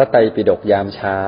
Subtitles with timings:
[0.00, 1.18] ระไตรปิฎกยามเช้า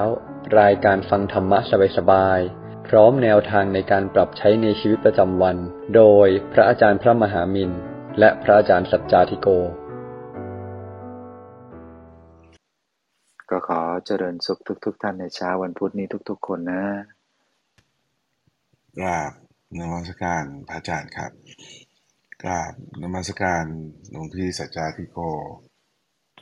[0.61, 1.59] รายการฟังธรรมะ
[1.97, 5.57] สบายๆ พร้อมแนวทางในการปรับใช้ในชีวิตประจำวัน
[5.97, 7.71] โดยพระอาจารย์พระมหามิน
[8.19, 9.49] และพระอาจารย์สัจจาธิโก
[13.51, 16.85] ก็ขอเจริญสุขทุกๆท่านในเช้าวันพุธนี้ทุกๆ คนนะ
[18.99, 19.33] กราบ
[19.79, 21.33] นมัสการพระอาจารย์ครับ
[22.43, 23.65] กราบนมัสการ
[24.11, 25.19] หลวงพี่สัจจาธิโก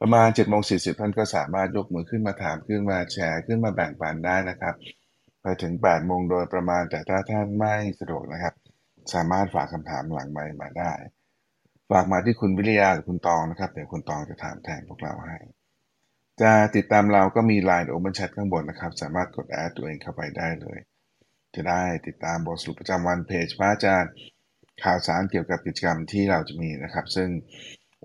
[0.00, 4.74] ประมาณ7จ็ดโมงสีท่านก็สามารถยกมือขึ้นมาถามขึ้นมาแชร์ขึ้นมาแบ่งปันได้นะครับ
[5.42, 8.54] ไปถึง8ปดโมงโดยประมาณแต่ถ้าท่านไม่สะดวกนะครับ
[9.14, 10.92] สามารถฝากคำถามหลังไมมาได้
[11.90, 15.38] ฝากมาที่คุณวิริยาหรือคุณตองนะครับ เดี๋ยวคุณตองจะถามแทนพวกเราให้
[16.42, 20.78] จะติดตามเราก็มี Line Open Chat ข้างบนนะครับ สามารถกดแอดตัวเองเข้าไปได้เลย
[21.54, 24.12] จะได้ติดตามบทสรุปประจำวันเพจพระอาจารย์
[24.82, 27.28] ข่าวสารเกี่ยวกับกิจกรรมที่เราจะมีนะครับ ซึ่ง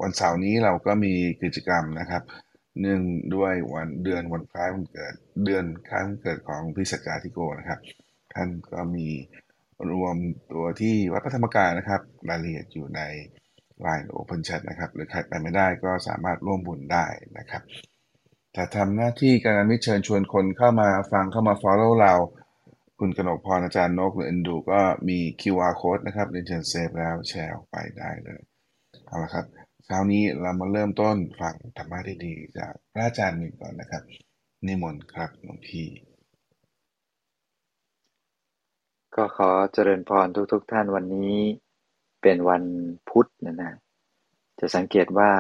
[0.02, 2.24] วันเสาร์นี้เราก็มีกิจกรรมนะครับ
[2.82, 3.02] เนื่อง
[3.36, 5.14] ด้วยวันเดือนวันคล้ายวันเกิด
[5.46, 7.80] เดือนคล้ายวันเกิดของพิสัจาธิโกนะครับ
[8.34, 9.08] ท่านก็มี
[9.92, 10.16] รวม
[10.52, 13.02] ตัวที่วัดพระธรรมกายนะครับ รายละเอียดอยู่ใน
[13.86, 17.06] Line Open Chat นะครับ หรือใครไปไม่ได้ก็สามารถร่วมบุญได้
[17.38, 17.64] นะครับ
[18.54, 22.14] แต่ทำหน้าที่การมิเชิญชวนคนเข้ามาฟังเข้ามา follow เรา
[23.00, 28.42] คุณกนกพรอาจารย์นกหรือเอ็นดูก็มี QR code นะครับเรียนเชิญเซฟแล้วแชร์ออกไปได้เลย
[29.08, 29.46] เอาละครับ
[29.92, 34.04] เช้านี้เรามาเริ่มต้นฟังธรรมะที่ดีจากพระอาจารย์มินก่อนนะครับ
[34.66, 35.88] นิมนต์ครับหลวงพี่
[39.16, 41.36] ก็ขอเจริญพรทุกๆท่านวันนี้
[42.22, 42.64] เป็นวัน
[43.10, 43.74] พุธนะนะ
[44.60, 45.32] จะสังเกตว่า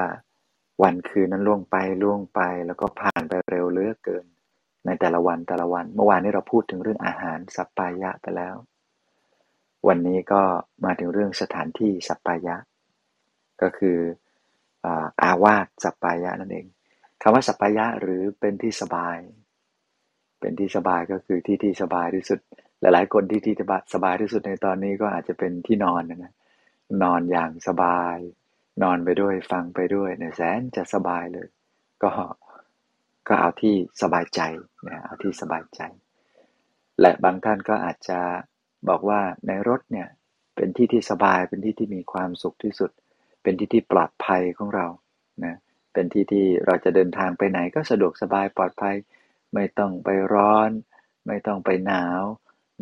[0.83, 4.25] วันคืนนั้นล่วงไปล่วงไปแล้วก็ผ่านไปเร็วเหลือเกิน
[4.85, 8.55] ในแต่ละวันแต่ละวัน เมื่อวานนี้เราพูดถึงเรื่องอาหารสัปปายะไปแล้ว
[9.87, 10.41] วันนี้ก็
[10.85, 12.55] มาถึงเรื่องสถานที่สัปปายะ
[13.61, 13.97] ก็คือ
[15.21, 16.65] อาวาสสัปปายะนั่นเอง
[17.21, 19.17] คำว่าสัปปายะหรือเป็นที่สบาย
[20.39, 22.39] เป็นที่สบายก็คือที่ที่สบายที่สุด
[22.81, 23.55] หลายๆ คนที่ที่
[23.93, 26.33] สบายที่สุดในตอนนี้ก็อาจจะเป็นที่นอนนะนะ
[27.03, 28.17] นอนอย่างสบาย
[28.83, 31.47] นอนไปด้วยฟังไปด้วยเนี่ยแสนจะสบายเลย
[32.03, 32.11] ก็
[33.27, 34.41] ก็เอาที่สบายใจ
[34.87, 35.81] นะเอาที่สบายใจ
[37.01, 38.19] และบางท่านก็อาจจะ
[38.89, 40.07] บอกว่าในรถเนี่ย
[40.55, 42.91] เป็นที่ที่สบายเป็นที่ที่มีความสุขที่สุด
[43.41, 44.87] เป็นที่ที่ปลอดภัยของเรา
[45.43, 45.55] นะ
[45.93, 48.95] เป็นที่ที่เราจะเดินทางไปไหนก็สะดวกสบายปลอดภัย
[49.53, 50.69] ไม่ต้องไปร้อน
[51.27, 52.23] ไม่ต้องไปหนาว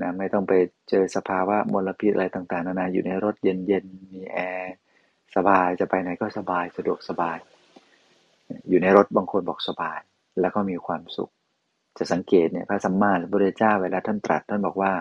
[0.01, 0.53] นะไม่ต้องไป
[0.89, 4.73] เจอสภาวะมลพิษอะไรต่างๆ นานาอยู่ในรถเย็นๆมีแอร์
[5.35, 7.37] สบายจะไปไหนก็สบายสะดวกสบาย
[8.69, 9.99] อยู่ในรถบางคนบอกสบาย
[10.41, 11.31] แล้วก็มีความสุข
[11.97, 14.93] จะสังเกตเนี่ยพระสัมมาสัมพุทธเจ้าเวลาท่านตรัสท่านบอกว่า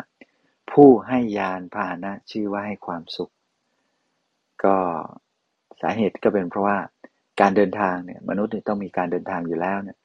[0.72, 3.30] ผู้ให้ยานพาหนะชื่อว่าให้ความสุข
[4.64, 4.76] ก็
[5.82, 6.76] สาเหตุก็เป็นเพราะว่า
[7.40, 9.96] การเดินทางเนี่ยมนุษย์ต้องมีการเดินทางอยู่แล้วเนี่ย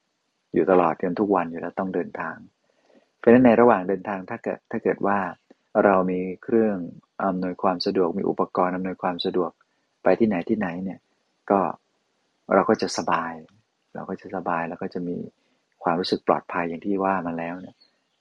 [0.53, 2.35] อยู่ตลอดจนทุกวันอยู่แล้วต้องเดินทาง
[3.17, 5.19] เพราะฉะนั้นในระหว่างเดินทางถ้าเกิดถ้าเกิดว่า
[5.83, 6.77] เรามีเครื่อง
[7.23, 9.51] อำนวยความสะดวกมีอุปกรณ์อำนวยความสะดวก
[10.03, 10.99] ไปที่ไหนที่ไหนเนี่ย
[11.51, 11.59] ก็
[12.53, 13.31] เราก็จะสบาย
[13.95, 15.17] เราก็จะสบายแล้วก็จะมี
[15.83, 17.75] ความรู้สึกปลอดภัยอย่างที่ว่ามาแล้วเนี่ย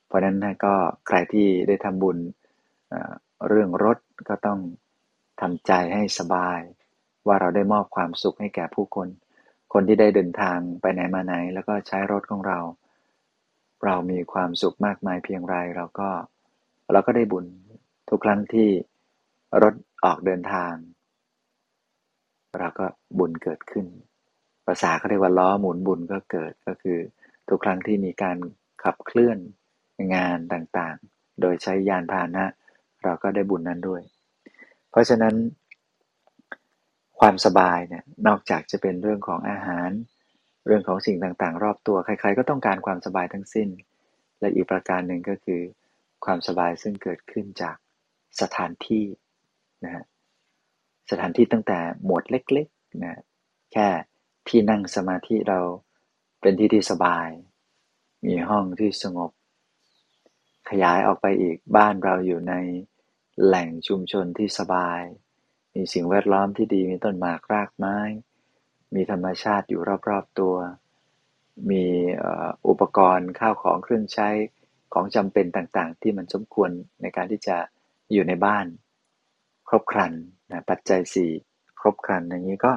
[0.07, 0.75] เพราะฉะนั้นก็
[1.09, 2.19] ใครที่ได้ทำบุญ
[3.49, 4.61] เรื่องรถก็ต้อง
[5.41, 6.61] ทำใจให้สบาย
[7.27, 9.09] ว่าเราได้มอบความสุขให้แก่ผู้คน
[9.73, 12.59] คนที่ได้เดินทางไปไหนมาไหน แล้วก็ใช้รถของเรา
[13.85, 16.11] เรามีความสุขมากมายเพียงไรเราก็
[16.93, 17.47] เราก็ได้บุญ
[18.09, 18.69] ทุกครั้งที่
[19.63, 20.75] รถออกเดินทาง
[22.59, 22.87] เราก็
[23.19, 23.87] บุญเกิดขึ้น
[24.67, 26.99] ภาษาเขาเรียกว่าล้อหมุนบุญก็เกิดก็คือ
[27.49, 28.37] ทุกครั้งที่มีการ
[28.83, 29.39] ขับเคลื่อน
[30.15, 32.45] งานต่างๆ โดยใช้ยานพาหนะ
[33.05, 34.03] เราก็ได้บุญนั้นด้วย
[34.91, 35.35] เพราะฉะนั้น
[37.21, 39.91] ความสบายเนี่ยนอกจากจะเป็นเรื่องของอาหาร
[40.67, 43.69] เรื่องของสิ่งต่างๆ รอบตัวใคร ๆ ก็ต้องการความสบายทั้งสิ้น
[44.41, 45.61] และอีกประการหนึ่งก็คือ
[46.25, 47.77] ความสบายซึ่งเกิดขึ้นจาก
[48.41, 49.05] สถานที่
[49.85, 50.05] นะฮะ
[51.11, 53.21] สถานที่ตั้งแต่หมวดเล็กๆนะ
[53.73, 53.89] แค่
[54.49, 55.61] ที่นั่งสมาธิเรา
[56.41, 57.29] เป็นที่ที่สบาย
[58.27, 59.31] มีห้องที่สงบ
[60.71, 62.55] ขยายออกไปอีกบ้านเราอยู่ใน
[63.45, 65.03] แหล่งชุมชนที่สบาย
[65.75, 67.99] มีสิ่งแวดล้อมที่ดี มีต้นหมากรากไม้
[68.95, 70.57] มีธรรมชาติอยู่รอบๆตัว
[71.71, 71.85] มี
[72.69, 74.29] อุปกรณ์ข้าวของเครื่องใช้
[74.95, 76.71] ของจำเป็นต่างๆ ที่มันสมควร
[77.03, 77.57] ในการที่จะ
[78.13, 78.67] อยู่ในบ้าน
[79.69, 80.13] ครบครัน
[80.51, 81.31] นะปัจจัยสี่
[81.81, 82.73] ครบครันอย่างนี้ก็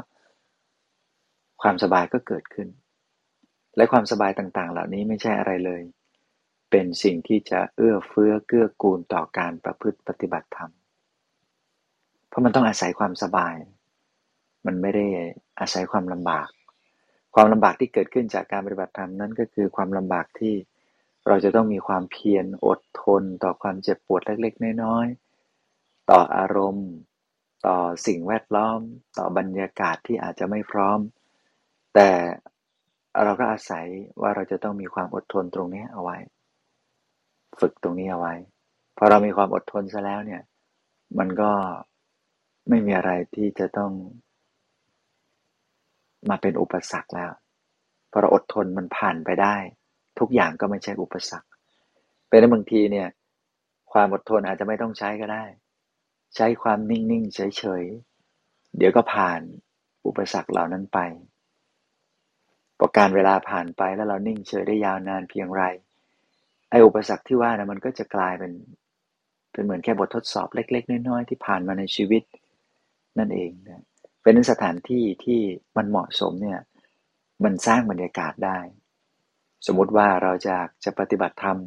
[1.61, 2.67] ความสบายก็เกิดขึ้น
[3.75, 5.81] และความสบายต่างๆ เหล่านี้ไม่ใช่อะไรเลย
[6.71, 10.71] เป็นสิ่งที่จะเอื้อเฟื้อเกื้อกูลต่อการประพฤติปฏิบัติธรรม
[12.33, 13.55] เพราะมันต้องอาศัยความสบาย
[14.65, 15.05] มันไม่ได้
[15.59, 16.49] อาศัยความลำบาก
[17.35, 20.53] ความลำบากที่เกิดขึ้นจากการปฏิบัติธรรมนั้นก็คือความลำบากที่
[21.27, 26.89] เราจะต้องมีความเพียรอดทน ต่อความเจ็บปวดเล็กๆ น้อยๆ ต่ออารมณ์
[27.65, 27.77] ต่อ
[28.07, 28.79] สิ่งแวดล้อม
[29.17, 30.99] ต่อบรรยากาศที่อาจจะไม่พร้อม
[31.93, 32.09] แต่
[33.23, 33.85] เราก็อาศัย
[34.21, 36.17] ว่าเราจะต้องมีความอดทนตรงนี้เอาไว้
[37.59, 38.33] ฝึกตรงนี้เอาไว้
[38.97, 40.41] พอเรามีความอดทนซะแล้วเนี่ย
[41.19, 41.51] มันก็
[42.69, 43.91] ไม่มีอะไรที่จะต้อง
[46.29, 47.31] มาเป็นอุปสรรคแล้ว
[48.11, 49.55] พอเราอดทนมันผ่านไปได้
[50.19, 51.47] ทุกอย่างก็ไม่ใช่อุปสรรค
[52.27, 53.07] เป็นบางทีเนี่ย
[53.91, 55.45] ความอดทนอาจจะไม่ต้องใช้ก็ได้
[56.35, 59.41] ใช้ความนิ่งๆเฉยๆเดี๋ยวก็ผ่าน
[60.07, 60.99] อุปสรรคเหล่านั้นไป
[62.77, 65.63] พอการเวลาผ่านไปแล้วเรานิ่งเฉยได้ยาวนานเพียงไร
[66.69, 68.53] ไอ้อุปสรรคที่ว่านะมันก็จะกลายเป็น
[69.51, 72.23] เป็นเหมือนแค่บททดสอบเล็ก ๆ น้อยๆที่ผ่านมาในชีวิต
[73.17, 73.83] นั่นเองนะ
[74.23, 75.41] เป็นสถานที่ที่
[75.77, 76.59] มันเหมาะสมเนี่ย
[77.43, 78.59] มันสร้างบรรยากาศได้
[79.67, 81.57] สมมุติว่าเราจะจะปฏิบัติธรรม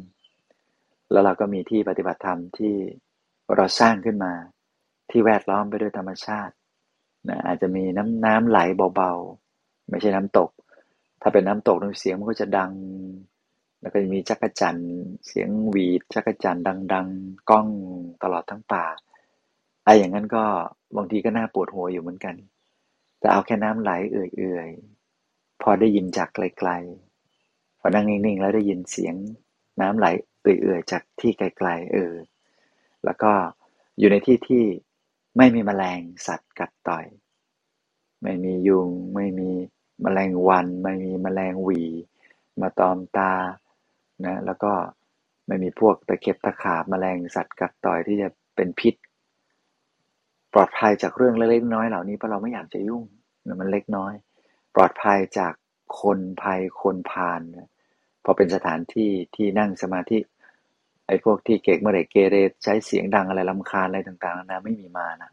[1.11, 2.75] แล้วเราก็มีที่ปฏิบัติธรรมที่
[3.55, 4.33] เราสร้างขึ้นมา
[5.09, 6.53] ที่แวดล้อมไปด้วยธรรมชาติ
[7.29, 8.59] นะอาจจะมีน้ำน้ำไหล
[8.95, 10.49] เบาๆ ไม่ใช่น้ำตก
[11.21, 12.71] ถ้าเป็นน้ำตกน้ำเสียงมันก็จะดัง
[13.81, 14.77] แล้วก็จะมีจักรจัน
[15.27, 16.59] เสียงหวีดจักรจัน
[16.93, 17.67] ดัง ๆก้อง
[18.23, 18.85] ตลอดทั้งป่า
[19.87, 20.43] ไอ้อย่างนั้นก็
[20.97, 22.35] บางทีก็น่าปวดหัวอยู่เหมือนกัน
[23.19, 29.15] แต่เอาแค่น้ำไหลเอื่อยๆ พอได้ยินจากไกลๆ พอนั่งนิ่งๆ แล้วได้ยินเสียง
[29.81, 30.07] น้ำไหล
[30.41, 32.13] เอื่อยๆ จากที่ไกลๆ เออ
[33.05, 33.31] แล้วก็
[33.99, 34.63] อยู่ในที่ที่
[35.37, 37.05] ไม่มีแมลงสัตว์กัดต่อย
[38.21, 39.49] ไม่มียุง ไม่มี
[40.01, 41.81] แมลงวัน ไม่มีแมลงหวี
[42.61, 43.33] มาตอมตา
[44.25, 44.71] นะ แล้วก็
[45.47, 48.95] ไม่มีพวกตะเข็บตะขาบแมลงสัตว์กัดต่อยที่จะเป็นพิษ
[50.57, 53.03] ลอดภัยจากเรื่องเล็กๆน้อยเหล่านี้เพราะเราไม่อยากจะยุ่ง
[53.61, 54.13] มันเล็กน้อย
[54.75, 55.53] ปลอดภัยจาก
[56.01, 57.41] คนภัยคนพาล
[58.23, 60.19] พอเป็นสถานที่ที่นั่งสมาธิ
[61.07, 65.31] ไอ้พวกที่เกกเมื่อไรเกเรใช้เสียงดังอะไรลำคาญอะไรต่างๆนะไม่มีมานะ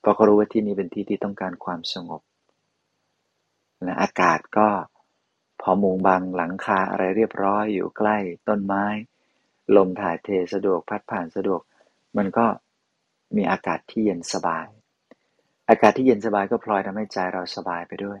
[0.00, 2.22] เพราะเขารู้ว่าที่นี่เป็นที่ที่ต้องการความสงบ
[3.82, 4.68] นะอากาศก็
[5.60, 8.16] พอมุงบังหลังคาอะไรเรียบร้อยอยู่ใกล้
[8.48, 8.84] ต้นไม้
[9.76, 11.60] ลมถ่ายเทสะดวกพัดผ่านสะดวก
[12.16, 12.46] มันก็
[13.36, 14.66] มีอากาศที่เย็นสบาย
[15.68, 18.18] อากาศที่เย็นสบายก็พลอยทำให้ใจเราสบายไปด้วย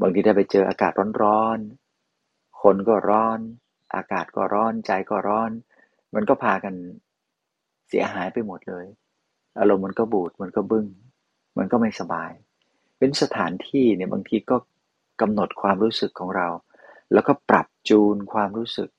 [0.00, 0.92] บางทีถ้าไปเจออากาศ
[1.22, 3.38] ร้อนๆ คนก็ร้อน
[3.94, 5.50] อากาศก็ร้อน ใจก็ร้อน
[6.14, 6.74] มันก็พากัน
[7.88, 8.86] เสียหายไปหมดเลย
[9.58, 10.86] อารมณ์มันก็บูด มันก็บึง้ง
[11.58, 12.30] มันก็ไม่สบาย
[12.98, 14.56] เป็นสถานที่เนี่ยบางทีก็
[15.20, 16.48] กำหนดความรู้สึกของเรา
[17.12, 18.90] แล้วก็ปรับจูนความรู้สึก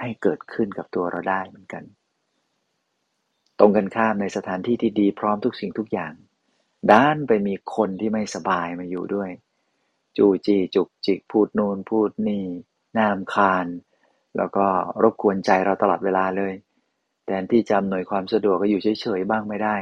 [0.00, 1.84] ให้เกิดขึ้นกับตัวเราได้เหมือนกัน
[3.58, 6.12] ตรงกันข้ามในสถานที่ที่ดีพร้อมทุกสิ่งทุกอย่าง
[6.92, 9.30] ด้านไปมีคนที่ไม่สบายมาอยู่ด้วย
[10.16, 12.44] จูจี้จุกจิกพูดโน่นพูดนี่
[12.98, 13.66] นามคาน
[14.36, 14.66] แล้วก็
[15.02, 16.52] รบกวนใจเราตลอดเวลาเลย
[17.26, 19.76] แทนที่จำหน่วยความสะดวกก็อยู่เฉยๆบ้างไม่ได้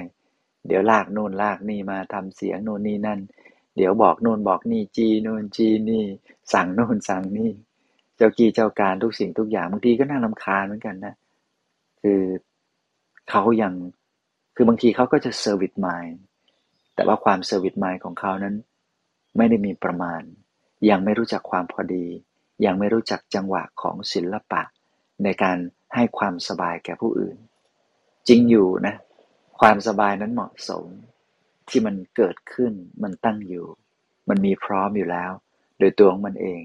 [0.66, 3.20] เดี๋ยวลากโน่นลากนี่มาทำเสียงโน่นนี่นั่น
[3.76, 6.04] เดี๋ยวบอกโน่นบอกนี่จีโน่นจีนี่
[6.52, 7.52] สั่งโน่นสั่งนี่
[8.16, 11.14] เจ้ากี้เจ้าการทุกสิ่งทุกอย่างบางทีก็น่าลำคาญเหมือนกันนะ
[12.02, 12.20] คือ
[13.30, 13.74] เขายัง
[14.54, 16.18] คือบางทีเขาก็จะ service mind
[16.94, 18.54] แต่ว่าความ service mind ของเขานั้น
[19.36, 20.22] ไม่ได้มีประมาณ
[20.90, 22.06] ยังไม่รู้จักความพอดี
[22.64, 24.62] ยังไม่รู้จักจังหวะของศิลปะ
[25.24, 25.56] ในการ
[25.94, 27.36] ให้ความสบายแก่ผู้อื่น
[28.28, 28.94] จริงอยู่นะ
[29.60, 30.86] ความสบายนั้นเหมาะสม
[31.68, 33.66] ที่มันเกิดขึ้นมันตั้งอยู่
[34.28, 35.30] มันมีพร้อมอยู่แล้ว
[35.78, 36.62] โดยตัวของมันเอง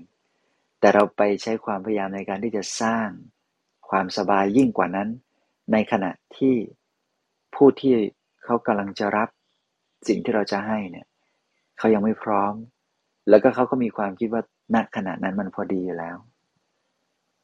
[0.79, 3.09] แต่เราไปใช้ความพยายามในการที่จะสร้าง
[3.89, 5.09] ความสบายยิ่งกว่านั้น
[5.71, 6.55] ในขณะที่
[7.55, 7.93] ผู้ที่
[8.43, 9.29] เขากำลังจะรับ
[10.07, 11.07] สิ่งที่เราจะให้เนี่ย
[11.77, 12.53] เขายังไม่พร้อม
[13.29, 14.43] แล้วก็เขาก็มีความคิดว่า
[14.75, 16.17] ณขณะนั้นมันพอดีอยู่แล้ว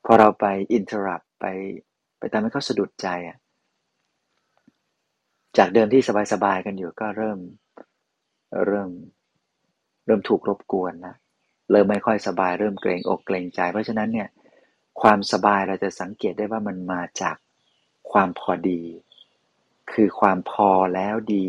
[0.05, 1.45] พอเราไปอินเทอร์รับไป
[2.19, 3.37] ไปทำให้เขาสะดุดใจอะ
[5.57, 6.01] จากเดิมที่
[6.33, 7.39] สบายๆกันอยู่ก็เริ่ม
[8.67, 8.91] เริ่ม
[10.05, 11.15] เริ่มถูกรบกวนนะ
[11.71, 14.29] เริ่มไม่ค่อยสบาย เริ่มเกรงอกเกรงใจ เพราะฉะนั้นเนี่ย
[15.01, 17.35] ความสบายเราจะสังเกตได้ว่ามันมาจาก
[18.11, 18.81] ความพอดี
[19.91, 21.45] คือความพอแล้วดี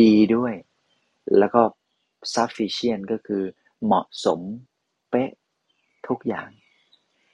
[0.00, 0.54] ดีด้วย
[1.38, 1.62] แล้วก็
[2.34, 3.42] sufficient ก็คือ
[3.84, 4.40] เหมาะสม
[5.10, 5.30] เป๊ะ
[6.08, 6.48] ทุกอย่าง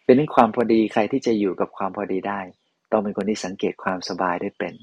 [0.05, 2.41] เป็นนี้ความพอดีใครที่จะอยู่กับความพอดีได้
[2.91, 4.75] ต้องเป็นคนที่สังเกตความสบายได้เป็น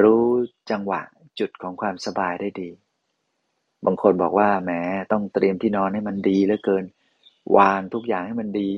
[0.00, 0.26] รู้
[0.70, 1.00] จังหวะ
[1.38, 2.70] จุดของความสบายได้ดี
[3.84, 4.70] บางคนบอกว่าแหม
[5.12, 6.84] ต้องเตรียมที่นอนให้มันดีเหลือเกิน
[7.56, 8.68] วางทุกอย่างให้มันดี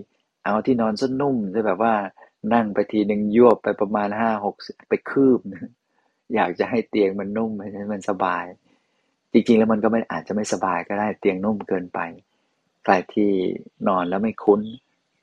[0.43, 1.95] เอาที่นอนซะนุ่มจะแบบว่า
[2.55, 4.57] นั่งไปทีหนึ่งยวบไปประมาณห้าหก
[4.89, 5.71] ไปคืบนะ
[6.35, 8.45] อยากจะให้เตียงมันนุ่มให้มันสบาย
[9.33, 12.01] จริงๆแล้วมันก็ไม่อาจจะไม่สบายก็ได้เตียงนุ่มเกินไป
[12.85, 13.31] ใครที่
[13.89, 14.61] นอนแล้วไม่คุ้น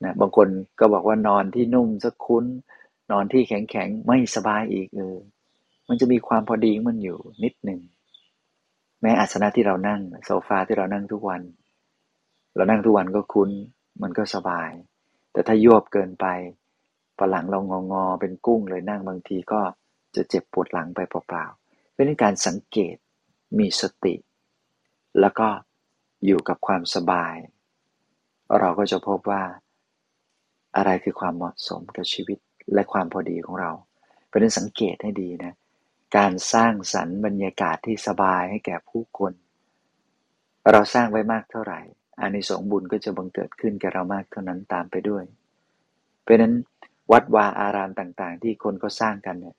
[0.04, 0.48] นะบางคน
[0.80, 2.44] ก็บอกว่านอนที่นุ่มสักคุ้น
[3.12, 5.16] นอนที่แข็งๆไม่สบายอีกเออ
[5.88, 7.80] มันจะมีความพอดีมันอยู่นิดหนึ่ง
[9.00, 11.42] แม้อาสนะที่เรานั่งโซฟาที่เรานั่งทุกวัน
[12.54, 13.50] เรานั่งทุกวันก็คุ้น
[14.02, 14.70] มันก็สบาย
[15.32, 16.26] แต่ถ้ายวบเกินไป
[17.16, 19.60] พอหลังเรางองอเป็นกุ้งเลยนั่งบางทีก็
[20.16, 22.96] จะเจ็บปวดหลังไปเปล่าๆเป็นการสังเกต
[23.58, 24.14] มีสติ
[25.20, 25.48] แล้วก็
[26.26, 27.34] อยู่กับความสบาย
[28.60, 29.42] เราก็จะพบว่า
[30.76, 32.38] อะไรคือความเหมาะสมกับชีวิต
[32.74, 33.70] และความพอดีของเรา
[34.28, 35.54] เป็นสังเกตให้ดีนะ
[36.16, 39.32] การสร้างสรรค์บรรยากาศที่สบายให้แก่ผู้คน
[40.70, 41.80] เราสร้างไว้มากเท่าไหร่
[42.20, 45.24] อานิสงส์บุญก็จะบังเกิดขึ้นแก่เรามากเท่านั้นตามไปด้วย
[46.22, 46.54] เพราะนั้น
[47.12, 49.56] วัดวาอารามต่างๆ ที่คนก็สร้างกันเนี่ย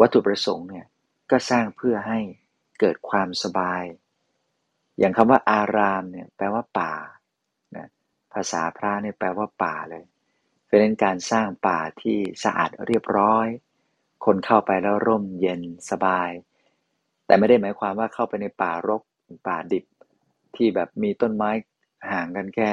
[0.00, 0.86] วัตถุประสงค์เนี่ย
[1.30, 2.18] ก็สร้างเพื่อให้
[2.80, 3.82] เกิดความสบาย
[4.98, 6.94] อย่างคำว่าอารามเนี่ยแปลว่าป่า
[7.76, 7.88] นะ
[8.32, 10.04] ภาษาพระเนี่ยแปลว่าป่าเลย
[10.68, 13.46] เป็นการสร้างป่าที่สะอาดเรียบร้อย
[14.24, 16.30] คนเข้าไปแล้วร่มเย็นสบาย
[17.26, 19.02] แต่ไม่ได้หมายความว่าเข้าไปในป่ารก
[19.46, 19.84] ป่าดิบ
[20.56, 21.50] ที่แบบมีต้นไม้
[22.10, 22.70] ห่างกันแค่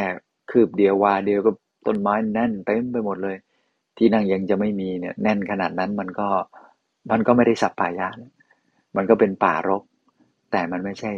[0.51, 1.51] คืบเดียววาเดียวก็
[1.87, 3.37] ต้นไม้แน่นเต็มไปหมดเลย
[3.97, 6.29] ที่นั่งยังจะไม่มีเนี่ยแน่นขนาดนั้นมันก็
[7.11, 8.09] มันก็ไม่ได้สับป่ายะ
[8.95, 9.83] มันก็เป็นป่ารก
[10.51, 11.11] แต่มันไม่ใช่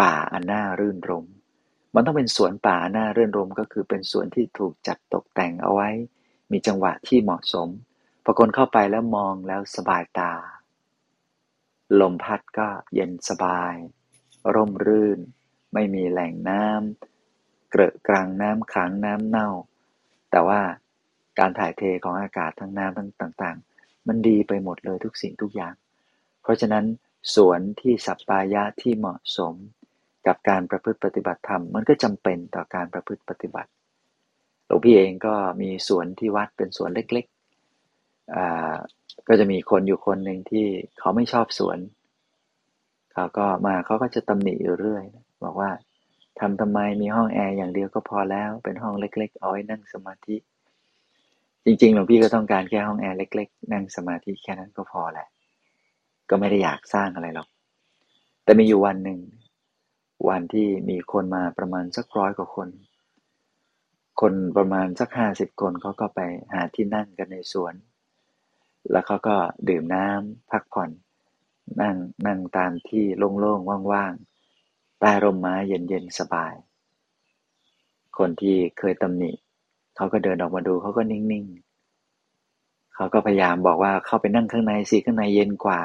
[0.00, 1.24] ป่าอันน่ารื่นรม
[1.94, 5.88] มันต้องเป็นสวนป่าอนน่ารื่นรมก็คือเป็นสวนที่ถูกจัดตกแต่งเอาไว้
[6.52, 7.68] มีจังหวะที่เหมาะสม
[8.24, 10.32] พอคนเข้าไปแล้วมองแล้วสบายตา
[12.00, 13.74] ลมพัดก็เย็นสบาย
[14.54, 15.18] ร่มรื่น
[15.74, 19.48] ไม่มีแหล่งน้ำเกลอะกลางน้ำขังน้ำเน่า
[20.30, 20.60] แต่ว่า
[21.38, 25.74] การถ่ายเทของอากาศทั้งน้ำทั้งต่าง ๆ มันดีไปหมดเลยทุกสิ่งทุกอย่าง
[26.42, 26.84] เพราะฉะนั้น
[27.34, 29.54] สวนที่สัปปายะที่เหมาะสม
[30.26, 33.70] กับการประพฤติปฏิบัติธรรม มันก็จำเป็นต่อการประพฤติปฏิบัติ
[34.66, 40.66] หลวงพี่เองก็มีสวนที่วัดเป็นสวนเล็กๆก็จะมีคนอยู่คนหนึ่งที่
[40.98, 41.78] เขาไม่ชอบสวน
[43.12, 45.04] เขาก็มาเขาก็จะตำหนิอยู่เรื่อย
[45.44, 45.70] บอกว่า
[46.38, 50.36] ทำทำไมมีห้องแอร์อย่างเดียวก็พอแล้ว เป็นห้องเล็ก ๆ เอาไว้นั่งสมาธิ
[51.64, 55.28] จริงๆหลวงพี่ก็ต้องการแค่ห้องแอร์เล็ก ๆ นั่งสมาธิแค่นั้นก็พอแหละ
[56.30, 57.48] ก็ไม่ได้อยากสร้างอะไรหรอก
[58.44, 59.18] แต่มีอยู่วันหนึ่ง
[60.28, 62.68] วันที่มีคนมาประมาณสักร้อยกว่าคน
[64.20, 66.20] คนประมาณสักห้าสิบคนเขาก็ไป
[66.52, 67.74] หาที่นั่งกันในสวน
[68.90, 69.36] แล้วเขาก็
[69.68, 70.90] ดื่มน้ำพักผ่อน
[71.82, 76.54] นั่งนั่งตามที่โล่งๆว่างๆใต้ร่มไม้เย็นๆสบาย
[78.18, 79.32] คนที่เคยตำหนิ
[80.00, 85.80] เขาก็เดินออกมาดูเขาก็นิ่งๆเขาก็พยายามบอกว่าเข้าไปนั่งข้างในสิข้างในเย็นกว่า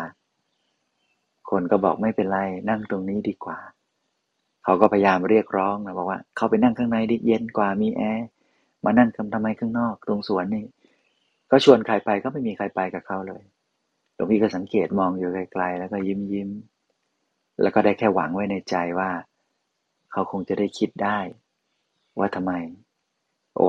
[1.49, 3.57] คนก็บอกไม่เป็นไรนั่งตรงนี้ดีกว่า
[4.63, 8.27] เขาก็พยายามเรียกร้องนะบอกว่า เข้าไปนั่งข้างในดิเย็นกว่ามีแอร์
[8.85, 10.65] มานั่งทำทำไมข้างนอกตรงสวนนี่
[11.51, 13.43] ก็ชวนใครไปก็ไม่มีใครไปกับเขาเลย
[14.13, 16.49] หลวงพี่ก็สังเกตมองอยู่ไกลๆแล้วก็ยิ้มยิ้ม
[17.61, 19.09] แล้วก็ได้แค่หวังไว้ในใจว่า
[20.11, 21.19] เขาคงจะได้คิดได้
[22.19, 22.53] ว่าทำไม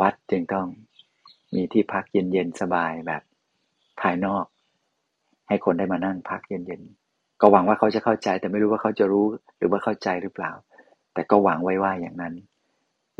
[0.00, 0.66] วัดจึงต้อง
[1.54, 3.22] มีที่พักเย็นๆสบายแบบ
[4.00, 4.44] ภายนอก
[5.48, 9.26] ให้คนได้มานั่งพักเย็นๆก็หวังว่าเขาจะเข้าใจ แต่ไม่รู้ว่าเขาจะรู้
[9.58, 10.52] หรือว่าเข้าใจหรือเปล่า
[11.14, 12.34] แต่ก็หวังไว้ว่าอย่างนั้น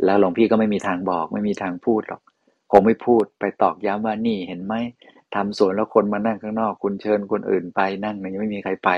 [0.05, 2.23] แล้วหลวงพี่ก็ไม่มีทางบอก ไม่มีทางพูดหรอก
[2.73, 4.75] คงไม่พูดไปตอกย้ำว่านี่เห็นไหม
[5.35, 8.91] ทำสวนแล้วคนมานั่งข้างนอก คุณเชิญคนอื่นไปนั่งยังไม่มีใครไป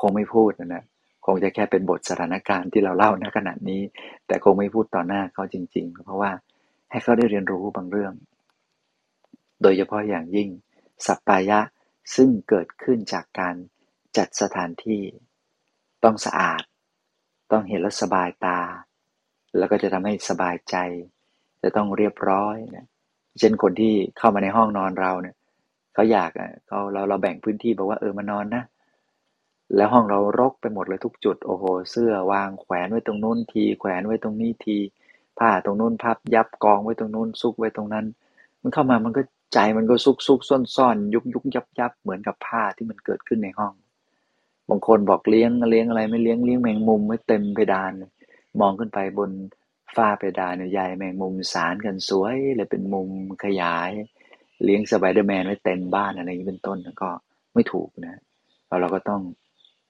[0.00, 0.84] คงไม่พูดนะนะ
[1.26, 3.80] คงจะแค่เป็นบทสถานการณ์ที่เราเล่าณขณะนี้
[4.26, 6.30] แต่คงไม่พูดต่อหน้าเขาจริง ๆ เพราะว่า
[6.90, 8.14] ให้เขาได้เรียนรู้บางเรื่อง
[9.62, 10.48] โดยเฉพาะอย่างยิ่ง
[11.06, 11.60] สัปปายะ
[12.16, 13.54] ซึ่งเกิดขึ้นจากการ
[14.16, 15.02] จัดสถานที่
[16.04, 16.62] ต้องสะอาด
[17.52, 18.60] ต้องเห็นแล้วสบายตา
[19.58, 20.76] แล้วก็จะทำให้สบายใจ
[21.62, 22.86] จะต้องเรียบร้อยนะ
[23.38, 25.36] เช่นคนที่เข้ามาในห้องนอนเราเนี่ย
[25.94, 26.30] เขาอยาก
[26.66, 28.64] เขาเราเราแบ่งพื้นที่บอกว่าเออมานอนนะ
[29.76, 34.76] แล้วห้องเรารกไปหมดเลยทุกจุด โอ้โห เสื้อวางแขวนไว้ตรงนู้นที แขวนไว้ตรงนี้ที
[35.38, 38.06] ผ้าตรงนู้นพับยับกองไว้ตรงนู้นซุกไว้ตรงนั้น
[38.62, 39.22] มันเข้ามามันก็
[39.54, 43.72] ใจมันก็ซุกซุกซ่อนซ่อนยุบยุบยับยับเหมือนกับผ้าที่มันเกิดขึ้นในห้อง
[44.68, 47.92] บางคนบอกเลี้ยงเลี้ยงอะไรไม่เลี้ยงเลี้ยงแมงมุมไว้เต็มเพดาน
[48.60, 49.30] มองขึ้นไปบน
[49.96, 53.08] ฝ้าเพดานใหญ่แมงมุมสารกันสวยเลยเป็นมุม
[53.44, 53.90] ขยาย
[54.64, 57.10] เลี้ยงสไปเดอร์แมนไว้เต็มบ้านอะไรอย่างนี้เป็นต้นก็
[57.54, 58.20] ไม่ถูกนะ
[58.66, 59.22] เราเราก็ต้อง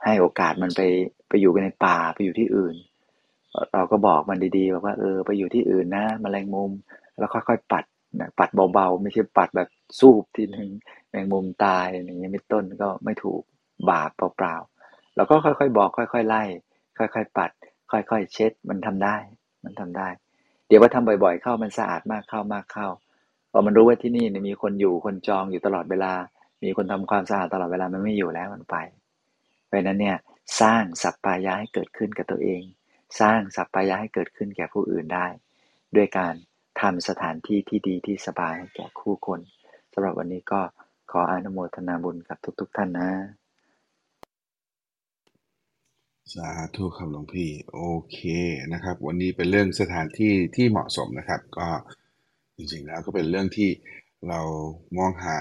[0.05, 0.81] ให้โอกาสมันไป
[1.29, 2.75] ไปอยู่กันในป่าไปอยู่ที่อื่น
[3.73, 6.71] เราก็บอกมันดีๆบอกว่าเออไปอยู่ที่อื่นนะมแมลงมุม
[7.19, 7.85] แล้วค่อยๆปัด
[8.21, 10.69] นะปัดเบาๆ ไม่ใช่ปัดแบบสูบทีหนึ่ง
[11.11, 13.43] แมงมุมตายอย่างเงี้ยไม่ต้นก็ไม่ถูก
[13.91, 16.43] บาปเปล่าๆเราก็ค่อยๆบอก ค่อยๆไล่
[16.99, 17.51] ค่อยๆปัด
[17.93, 19.17] ค่อยๆเช็ดมันทำได้
[19.65, 20.09] มันทำได้
[20.67, 22.89] เดี๋ยวว่าทำบ่อยๆเข้ามันสะอาดมากเข้ามากเข้า
[23.53, 26.13] พอมันรู้ว่าที่นี่มีคนอยู่คนจองอยู่ตลอดเวลา
[26.65, 28.77] มีคนทำความสะอาดตลอดเวลามันไม่อยู่แล้วมันไป
[29.67, 30.17] เพราะนั้นเนี่ย
[30.61, 32.63] สร้างสัปปายะให้เกิดขึ้นกับตัวเอง
[33.21, 35.27] สร้างสัปปายะให้เกิดขึ้นแก่ผู้อื่นได้
[35.97, 36.35] ด้วยการ
[36.81, 39.41] ทำสถานที่ที่ดีที่สบายให้แก่คู่คน
[39.93, 40.61] สำหรับวันนี้ก็
[41.11, 43.11] ขออนุโมทนาบุญกับทุก ๆทท่านนะ
[46.35, 48.19] สาธุครับหลวงพี่โอเค
[48.73, 51.69] นะครับ วันนี้เป็นเรื่องสถานที่ที่เหมาะสมนะครับ ก็
[52.57, 53.71] จริงๆแล้วก็เป็นเรื่องที่
[54.29, 54.41] เรา
[54.97, 55.37] มองหา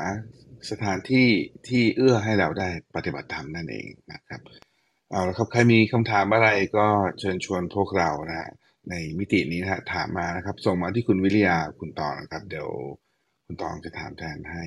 [0.72, 1.28] สถานที่
[1.68, 4.42] ที่เอื้อให้เราได้ปฏิบัติธรรมนั่นเองนะครับ
[5.12, 6.88] เอาละครับใครมีคำถามอะไรก็
[7.20, 8.50] เชิญชวนพวกเรานะฮะ
[8.90, 12.70] ในมิตินี้นะฮะถามมานะครับ ส่งมาที่คุณวิริยาคุณตองนะครับ เดี๋ยว
[13.46, 14.64] คุณตองจะถามแทนให้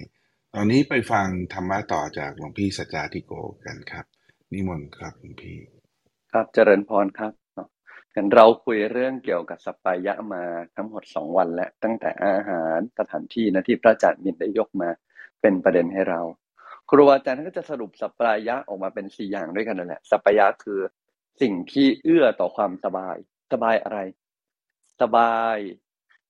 [0.54, 3.32] ตอนนี้ไปฟังธรรมะต่อจากหลวงพี่สัจจาธิโก
[3.64, 4.04] กันครับ
[4.52, 5.56] นิมนต์ครับหลวงพี่
[6.32, 7.32] ครับเจริญพรครับ
[8.14, 10.42] กันเราคุยเรื่องเกี่ยวกับสปปายะมา
[10.76, 14.90] ทั้งหมดสองวันและตั้งแต่อาหารสถานที่นะที่พระอาจารย์มินได้ยกมา
[15.40, 16.20] เป็นประเด็นให้เรา
[16.90, 20.80] ครูอาจารย์ก็จะสรุปสัปปายะออกมาเป็นสี่อย่างด้วยกันนั่นแหละสัปปายะคือ
[21.40, 23.16] สิ่งที่เอื้อต่อความสบาย
[23.52, 23.98] สบายอะไร
[25.00, 25.56] สบาย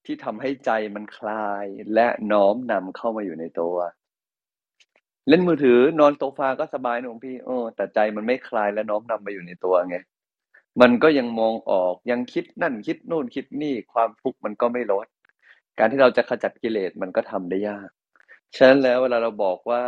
[0.05, 3.75] ที่ทำให้ใจมันคลายและน้อมนำเข้ามาอยู่ในตัว
[5.29, 9.97] เล่นมือถือนอนโซฟาก็สบายนะหลวงพี่โอ้แต่ใจมันไม่คลายและน้อมนำมาอยู่ในตัวไง
[10.81, 15.07] มันก็ยังมองออกยังคิดนั่นคิดนู่นคิดนี่ความทุกข์มันก็ไม่ลด
[15.77, 17.89] การที่เราจะขจัดกิเลสมันก็ทำได้ยาก
[18.55, 19.83] ฉะนั้นแล้วเวลาเราบอกว่า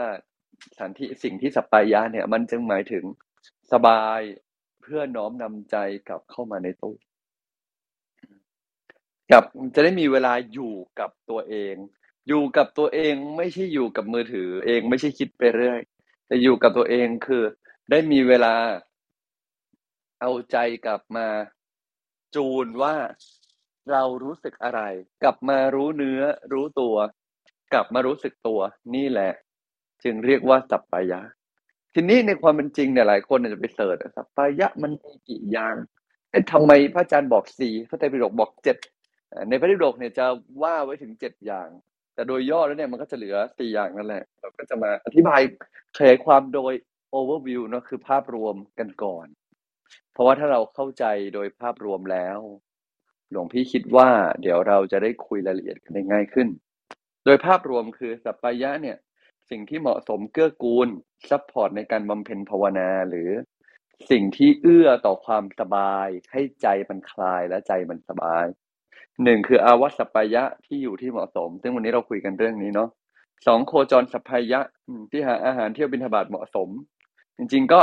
[0.72, 3.04] สถานที่สิ่งที่สัปปายะเนี่ย มันจึงหมายถึง
[3.72, 4.20] สบาย
[4.82, 5.76] เพื่อน้อมนำใจ
[6.08, 6.96] กลับเข้ามาในตู้
[9.32, 9.44] กับ
[9.76, 11.76] จะได้มีเวลาอยู่กับตัวเอง
[12.28, 15.80] อยู่กับตัวเองไม่ใช่อยู่กับมือถือ เองไม่ใช่คิดไปเรื่อย
[16.28, 17.44] แต่อยู่กับตัวเองคือ
[17.90, 18.56] ได้มีเวลา
[20.22, 21.28] เอาใจกลับมา
[22.36, 22.96] จูนว่า
[23.92, 24.82] เรารู้สึกอะไร
[25.24, 26.22] กลับมารู้เนื้อ
[26.54, 26.96] รู้ตัว
[27.74, 28.60] กลับมารู้สึกตัว
[28.96, 29.32] นี่แหละ
[30.06, 31.22] จึงเรียกว่าสัพพายะ
[31.94, 35.76] ทีนี้ในความเป็นจริงเนี่ยหลายคนจะไปเสิร์ชสัพพายะมันมีกี่อย่าง
[36.30, 38.78] เอ๊ะทำไมพระอาจารย์บอกสี่พระไตรปิฎกบอกเจ็ด
[39.50, 40.26] ในพระไตรปิฎกเนี่ยจะ
[40.64, 41.70] ว่าไว้ถึงเจ็ดอย่าง
[42.16, 45.42] แต่โดยย่อแล้วเนี่ยมันก็จะเหลือสี่อย่างนั่นแหละ เราก็จะมาอธิบาย
[45.98, 46.74] ขยายความโดย
[47.18, 49.28] overview เนาะคือภาพรวมกันก่อน
[50.14, 52.40] เพราะว่าถ้าเราเข้าใจโดยภาพรวมแล้ว
[53.32, 54.10] หลวงพี่คิดว่า
[54.42, 56.48] เดี๋ยวเราจะได้คุยรายละเอียดกันได้ง่ายขึ้น
[57.26, 58.98] โดยภาพรวมคือสัปปายะเนี่ย
[59.50, 60.88] สิ่งที่เหมาะสมเกื้อกูล
[61.30, 63.30] support ในการบำเพ็ญภาวนาหรือ
[64.12, 68.46] สิ่งที่เอื้อต่อความสบาย ให้ใจมันคลายและใจมันสบาย
[69.24, 72.90] หนึ่งคืออาวัสัปายะที่อยู่ที่เหมาะสม ซึ่งวันนี้เราคุยกันเรื่องนี้เนาะ
[73.48, 74.62] สองโคจรสัพพยะ
[75.12, 76.70] ที่หาอาหารเที่ยวบินทบาทเหมาะสม
[77.38, 77.82] จริง ๆก็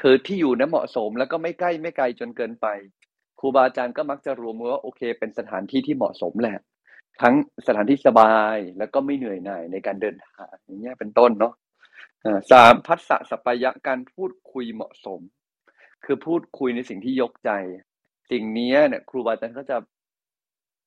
[0.00, 2.66] คือที่อยู่นั้นเหมาะสม แล้วก็ไม่ใกล้ไม่ไกลจนเกินไป
[3.40, 6.58] ครูบาอาจารย์ก็มักจะรวมว่าโอเค เป็นสถานที่ที่เหมาะสมแหละ
[7.22, 7.34] ทั้ง
[7.66, 11.54] สถานที่สบายแล้วก็ไม่เหนื่อยหน่ายในการเดินทางอย่างเงี้ยเป็นต้นเนาะ
[12.52, 15.20] สามพัสสะสปายะการพูดคุยเหมาะสม
[16.04, 17.50] คือพูดคุยในสิ่งที่ยกใจ
[18.30, 19.76] สิ่งนี้เนี่ยครูบาอาจารย์ก็จะ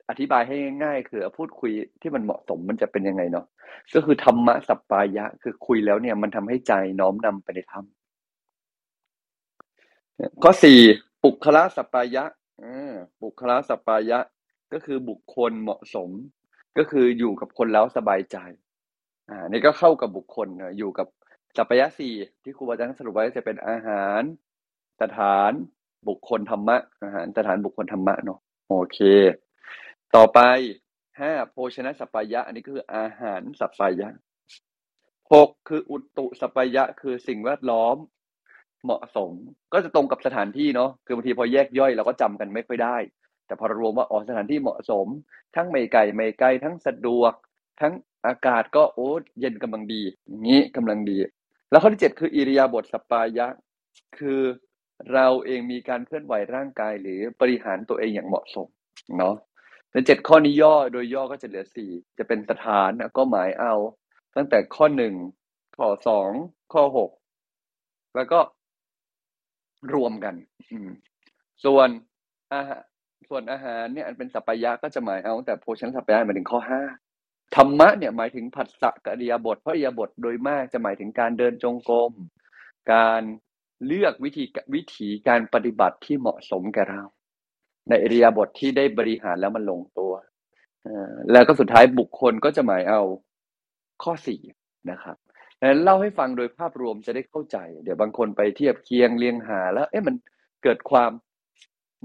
[0.10, 3.46] อธิบายให้ง่ายๆคือพูดคุยที่มันเหมาะสมมันจะเป็นยังไงเนาะ
[3.94, 7.86] ก็คือธรรมะสัปปายะ คือคุยแล้วเนี่ย มันทำให้ใจน้อมนำไปในธรรม
[10.44, 10.80] ข้อสี่
[11.24, 12.24] ปุคละสัปปายะ
[13.22, 14.20] ปุคละสัปปายะ
[14.74, 16.10] ก็คือบุคคลเหมาะสม
[16.78, 18.38] ก็คืออยู่กับคนแล้วสบายใจ
[19.30, 21.08] อ่า นี่ก็เข้ากับบุคคลอยู่กับ
[21.58, 24.22] สัปปายะสี่ที่ครูบาอาจารย์สรุปไว้จะเป็นอาหาร
[25.02, 25.52] สถาน
[26.08, 29.00] บุคคลธรรมะ อาหารสถานบุคคลธรรมะเนาะโอเค
[30.16, 30.40] ต่อไป
[31.20, 34.10] ห้าโภชนะสัปปายะ อันนี้คืออาหารสัปปายะ
[35.34, 37.96] หกคืออุตุสัปปายะ คือสิ่งแวดล้อม
[38.84, 39.32] เหมาะสม
[39.74, 42.98] ก็จะตรงกับสถานที่เนาะคือบางทีพอแยกย่อยเราก็จำกันไม่ค่อยได้
[43.52, 45.08] แต่พอรวมว่าอ๋อสถานที่เหมาะสม
[45.56, 47.34] ทั้งไม่ไกลไม่ไกลทั้งสะดวก
[47.82, 47.94] ทั้ง
[48.28, 49.10] อากาศก็โอ้
[49.40, 51.18] เย็นกำลังดีอย่างนี้กำลังดี
[51.70, 53.48] แล้วข้อที่เจ็ดคืออิริยาบถสปายะ
[54.18, 54.42] คือ
[55.14, 58.68] เราเองมีการเคลื่อนไหวร่างกายหรือบริหารตัวเองอย่างเหมาะสม
[59.18, 59.36] เนาะ
[59.92, 63.74] ในเจ็ดข้อนี้ย่อโดยย่อก็จะเหลือสี่จะเป็นสถานก็หมายเอา
[64.36, 65.14] ตั้งแต่ข้อหนึ่ง
[65.78, 66.30] ข้อสอง
[66.74, 67.12] ข้อหก
[68.16, 68.40] แล้วก็
[69.94, 70.36] รวมกัน
[70.72, 70.90] อืม
[71.66, 71.90] ส่วน
[72.52, 72.62] อา
[73.32, 76.82] ส่วนอาหารเนี่ยอันเป็นสัพยะก็จะหมายเอาแต่โภชนสัพพยะหมายถึงข้อห้า
[77.56, 82.13] ธรรมะเนี่ยหมายถึงผัสสะกับอริยบทเพราะอริยบทโดยมากจะหมายถึงการเดินจงกรม
[82.94, 83.22] การ
[83.86, 84.44] เลือกวิธี
[84.76, 87.04] วิธีการปฏิบัติที่เหมาะสมแก่เรา
[87.89, 90.13] ในอริยบทที่ได้บริหารแล้วมันลงตัว
[91.32, 93.02] แล้วก็สุดท้ายบุคคลก็จะหมายเอา
[94.04, 94.41] ข้อสี่
[94.91, 95.17] นะครับ
[95.62, 100.15] นั้นเล่าให้ฟังโดยภาพรวมจะได้เข้าใจ เดี๋ยวบางคนไปเทียบเคียงเรียงหาแล้ว เอ๊ะมัน
[100.63, 101.12] เกิดความ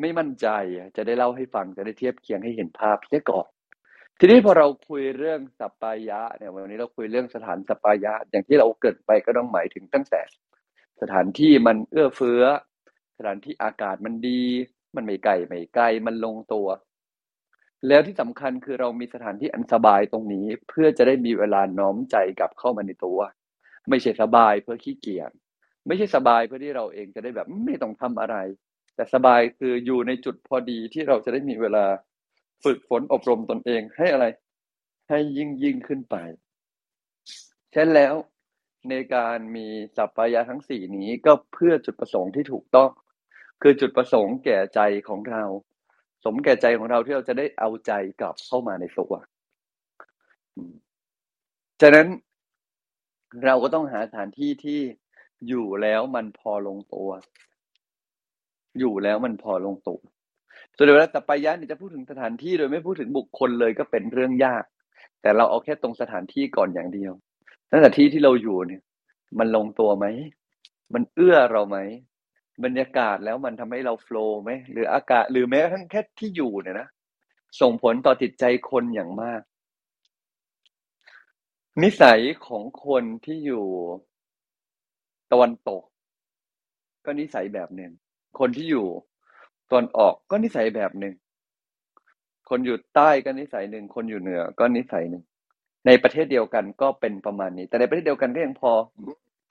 [0.01, 0.47] ไม่มั่นใจ
[0.97, 3.49] จะได้เล่าให้ฟังจะได้เทียบเคียงให้เห็นภาพเสียก่อน
[4.19, 10.21] ทีนี้พอเราคุยเรื่องสัปปายะเนี่ยวันนี้เราคุยเรื่องสถานสัปปายะ อย่างที่เราเกิดไปก็ต้องหมายถึงตั้งแต่
[11.01, 12.43] สถานที่มันเอื้อเฟื้อ
[13.19, 14.43] สถานที่อากาศมันดี
[14.97, 16.67] มันไม่ไกลไม่ไกลมันลงตัว
[17.89, 23.19] แล้วที่สำคัญคือเรามีสถานที่อันสบายตรงนี้ เพื่อจะได้มีเวลาน้อมใจกลับเข้ามาในตัว
[23.89, 25.31] ไม่ใช่สบายเพื่อขี้เกียจ
[25.87, 28.37] ไม่ใช่สบายเพื่อที่เราเองจะได้แบบไม่ต้องทำอะไร
[28.97, 31.85] แต่สบายคืออยู่ในจุดพอดีที่เราจะได้มีเวลา
[32.65, 34.27] ฝึกฝนอบรมตนเองให้อะไร
[35.09, 36.17] ให้ยิ่งยิ่งขึ้นไป
[37.73, 38.15] เช่นแล้ว
[38.91, 42.91] ในการมีสัพพายะทั้งสี่นี้ก็เพื่อจุดประสงค์ที่ถูกต้อง
[43.63, 45.45] คือจุดประสงค์แก่ใจของเรา
[46.25, 49.13] สมแก่ใจของเราที่เราจะได้เอาใจกลับเข้ามาในตัว
[51.81, 52.07] ฉะนั้น
[53.45, 54.81] เราก็ต้องหาสถานที่ที่
[55.49, 57.11] อยู่แล้วมันพอลงตัว
[58.79, 59.99] อยู่แล้วมันพอลงตัว
[60.77, 64.65] ส่วนเวลาสัปายะเนี่ยจะพูดถึงสถานที่โดยไม่พูดถึงบุคคลเลยก็เป็นเรื่องยาก
[65.23, 67.13] แต่เราเอาแค่ตรงสถานที่ก่อนอย่างเดียว
[67.71, 68.83] นั่นแต่ที่ที่เราอยู่เนี่ย
[69.39, 70.07] มันลงตัวไหม
[70.95, 71.79] มันเอื้อเราไหม
[72.65, 76.89] บรรยากาศแล้วมันทำให้เราโฟล์ไหมหรืออากาศหรือแม้กระทั่งแค่ที่อยู่เนี่ยนะ
[77.61, 79.41] ส่งผลต่อจิตใจคนอย่างมาก
[81.83, 83.67] นิสัยของคนที่อยู่
[85.33, 85.83] ตะวันตก
[87.05, 87.93] ก็นิสัยแบบหนึ่ง
[88.39, 88.87] คนที่อยู่
[89.71, 91.15] ตอนออกก็นิสัยแบบหนึ่ง
[92.49, 95.23] คนอยู่ใต้ก็นิสัยหนึ่ง คนอยู่เหนือก็นิสัยหนึ่ง
[95.87, 98.73] ในประเทศเดียวกันก็เป็นประมาณนี้ แต่ในประเทศเดียวกันก็ยังพอ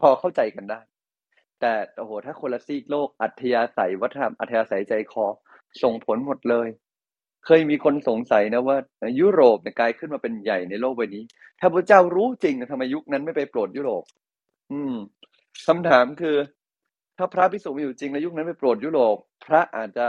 [0.01, 0.79] พอเข้าใจกันได้
[1.59, 5.25] แต่โอ้โห ถ้าคนละซีกโลก อัธยาศัยวัฒนธรรม อัธยาศัยใจคอ
[5.83, 6.67] ส่งผลหมดเลย
[7.45, 8.77] เคยมีคนสงสัยนะว่า
[9.19, 11.23] ยุโรปเนี่ยกลายขึ้นมาเป็นใหญ่ในโลกใบนี้
[11.59, 14.03] ถ้าพระเจ้ารู้จริงทำไมยุคนั้นไม่ไปโปรดยุโรป
[14.71, 14.95] อืม
[15.67, 16.35] คำถามคือ
[17.17, 20.08] ถ้าพระพิสุมีอยู่จริงในยุคนั้นไปโปรดยุโรปพระอาจจะ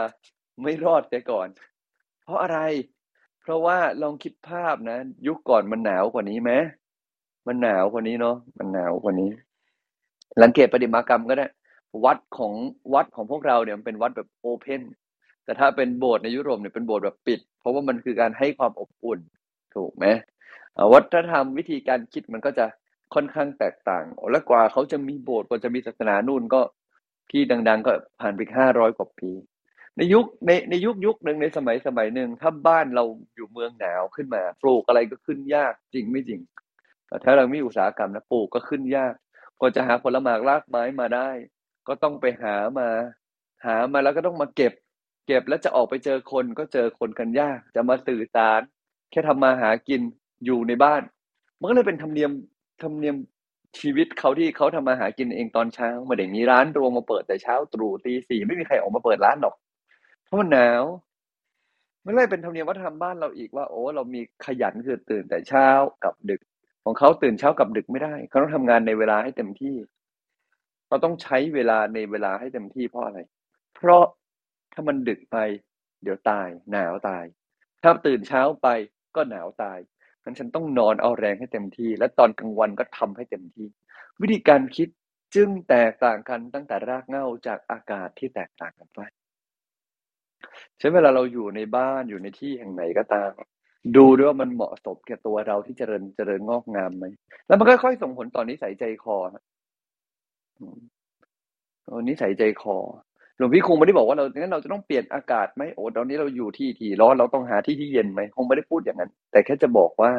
[0.62, 1.49] ไม่รอดแต่ก่อน
[2.23, 2.59] เพราะอะไร
[3.40, 6.53] เพราะว่าลองคิดภาพนะ ยุคก่อนมันหนาวกว่านี้ไหม
[7.47, 9.31] มันหนาวกว่านี้เนาะมันหนาวกว่านี้
[10.42, 11.47] สังเกตปฏิมากรรมก็ได้
[12.05, 12.55] วัดของ
[12.95, 14.83] วัดของพวกเราเนี่ยมันเป็นวัดแบบโอเพน
[15.45, 19.21] แต่ถ้าเป็นโบสถ์ในยุโรปเนี่ยเป็นโบสถ์แบบปิด เพราะว่ามันคือการให้ความอบอุ่น
[19.75, 20.07] ถูกไหม
[20.92, 22.66] วัฒนธรรมวิธีการคิดมันก็จะ
[23.14, 26.61] ค่อนข้างแตกต่าง และกว่าเขาจะมีโบสถ์กว่าจะมีศาสนานู่นก็
[27.30, 29.30] ที่ดัง ๆ ก็ผ่านไปห้าร้อยกว่าปี
[29.96, 36.40] ในยุคในในยุคยุคหนึ่งในสมัยสมัยหนึ่งถ้าบ้านเราอยู่เมืองหนาวขึ้นมา ปลูกอะไรก็ขึ้นยากจริงไม่จริง
[37.08, 39.14] แต่ถ้าเรามีอุตสาหกรรมนะปลูกก็ขึ้นยาก
[39.60, 41.30] กว่าจะหาผลไม้รากไม้มาได้
[41.88, 42.88] ก็ต้องไปหามา
[43.64, 44.72] หามาแล้วก็ต้องมาเก็บ
[45.26, 48.60] เก็บแล้วจะออกไปเจอคนก็เจอคนกันยาก จะมาสื่อสาร
[49.10, 50.00] แค่ทำมาหากิน
[50.44, 51.02] อยู่ในบ้าน
[51.58, 52.30] มันก็เลยเป็นธรรมเนียม
[52.82, 53.16] ธรรมเนียม
[53.79, 59.55] ชีวิตเขาที่เขาทำมาหากินเองตอนเช้าไม่ได้มีร้านรวงมาเปิดแต่เช้าตรู่ตีสี่ไม่มีใครออกมาเปิดร้านหรอก
[60.24, 60.85] เพราะมันหนาว
[62.02, 65.68] ไม่ได้เป็นธรรมเนียมวัฒนธรรมบ้านเราอีกว่า โอ้เรามีขยันคือตื่นแต่เช้า
[66.05, 66.40] กับดึก
[66.85, 69.76] ของเขาตื่นเช้ากับดึกไม่ได้เขาต้องทำงานในเวลาให้เต็มที่
[70.87, 73.18] เขาต้องใช้เวลาในเวลาให้เต็มที่เพราะอะไร
[73.74, 74.05] เพราะ
[74.72, 75.37] ถ้ามันดึกไป
[76.02, 77.24] เดี๋ยวตาย หนาวตาย
[77.83, 78.68] ถ้าตื่นเช้าไป
[79.16, 79.79] ก็หนาวตาย
[80.26, 83.66] งั้นฉันต้องนอนเอาแรงให้เต็มที่ และตอนกลางวันก็ทำให้เต็มที่
[84.20, 84.88] วิธีการคิด
[85.34, 89.00] จึงแตกต่างกันตั้งแต่รากเหง้าจากอากาศที่แตกต่างกันไป
[90.78, 93.32] ใช้เวลาเราอยู่ในบ้านอยู่ในที่แห่งไหนก็ตาม
[93.96, 97.04] ดูด้วยว่ามันเหมาะสมแก่ตัวเราที่เจริญเจริญงอกงามไหม
[97.46, 99.16] แล้วมันก็ค่อยส่งผลต่อนนิสัยใจคอ
[102.08, 102.76] นิสัยใจคอ
[103.37, 110.12] หลวงพี่คงไม่ได้บอกว่าเรางั้นเราจะต้องเปลี่ยนอากาศไหมโอ้ตอนนี้เราอยู่ที่ที่ร้อนเราต้องหาที่ที่เย็นไหมคงไม่ได้พูดอย่างนั้น แต่แค่จะบอกว่า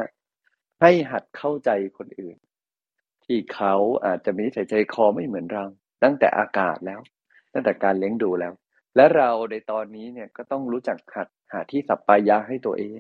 [0.82, 2.38] ให้หัดเข้าใจคนอื่น
[3.26, 3.76] ที่เขา
[4.06, 5.66] อาจจะมีใจใจคอไม่เหมือนเรา
[6.04, 7.00] ตั้งแต่อากาศแล้ว
[7.54, 8.54] ตั้งแต่การเลี้ยงดูแล้ว
[8.96, 13.00] และเราในตอนนี้เนี่ยก็ต้องรู้จักหัดหาที่สัปปายะให้ตัวเอง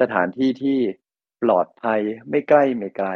[0.00, 0.78] สถานที่ที่
[1.42, 3.08] ปลอดภัยไม่ใกล้ไม่ไกล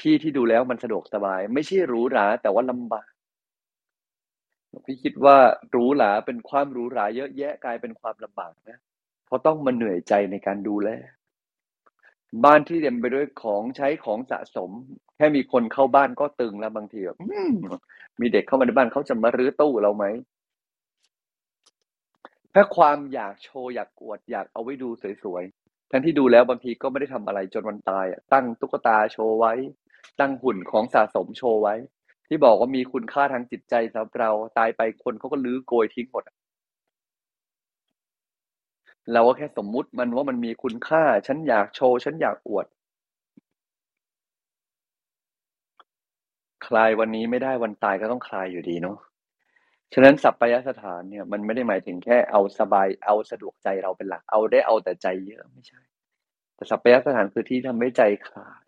[0.00, 3.10] ที่ที่ดูแล้วมันสะดวกสบาย ไม่ใช่หรูหราแต่ว่าลำบาก
[4.84, 5.36] พี่คิดว่า
[5.74, 8.78] รู้หลาเป็นความรู้หราเยอะแยะกลายเป็นความลำบากนะ
[9.26, 10.90] เพราะต้องมาเหนื่อยใจในการดูแล
[12.44, 14.70] บ้านที่เต็มไปด้วยของใช้ของสะสม
[15.16, 17.18] แค่มีคนเข้าบ้านก็ตึงแล้วบางทีแบบ
[18.20, 20.04] มีเด็กเข้ามาในบ้านเขาจะมารื้อตู้เราไหม
[22.54, 24.88] ถ้าความอยากโชว์อยากอวดอยากเอาไว้ดู
[25.22, 29.52] สวยๆแทนที่ดูแล้วบางทีก็ไม่ได้ทำอะไรจนวันตายตั้งตุ๊กตาโชว์ไว้
[30.20, 31.74] ตั้งหุ่นของสะสมโชว์ไว้
[32.32, 36.24] ที่บอกว่ามีคุณค่าทางจิตใจสำหรับเราตายไปคนเขาก็ลื้อโกยทิ้งหมด
[39.12, 42.66] เราก็แค่สมมุติมันว่ามันมีคุณค่า ฉันอยากโชว์ ฉันอยากอวด
[46.66, 48.96] คลายวันนี้ไม่ได้วันตายก็ต้องคลายอยู่ดีเนาะ
[49.92, 55.80] ฉะนั้นสัพพยสถานเนี่ย มันไม่ได้หมายถึงแค่เอาสบายเอาสะดวกใจเราเป็นหลัก เอาได้เอาแต่ใจเยอะไม่ใช่
[56.54, 58.64] แต่สัพพยสถานคือที่ทำให้ใจคลาย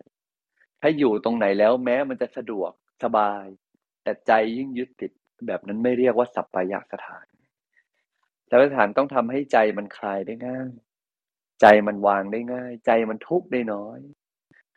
[0.81, 2.71] ถ้าอยู่ตรงไหนแล้วแม้มันจะสะดวก
[3.03, 3.45] สบาย
[4.03, 5.11] แต่ใจยิ่งยึดติด
[5.47, 7.25] แบบนั้นไม่เรียกว่าสัพพยสถาน
[8.49, 10.71] สัพพยสถานต้องทำให้ใจมันคลายได้ง่าย
[11.61, 13.99] ใจมันวางได้ง่าย ใจมันทุกข์ได้น้อย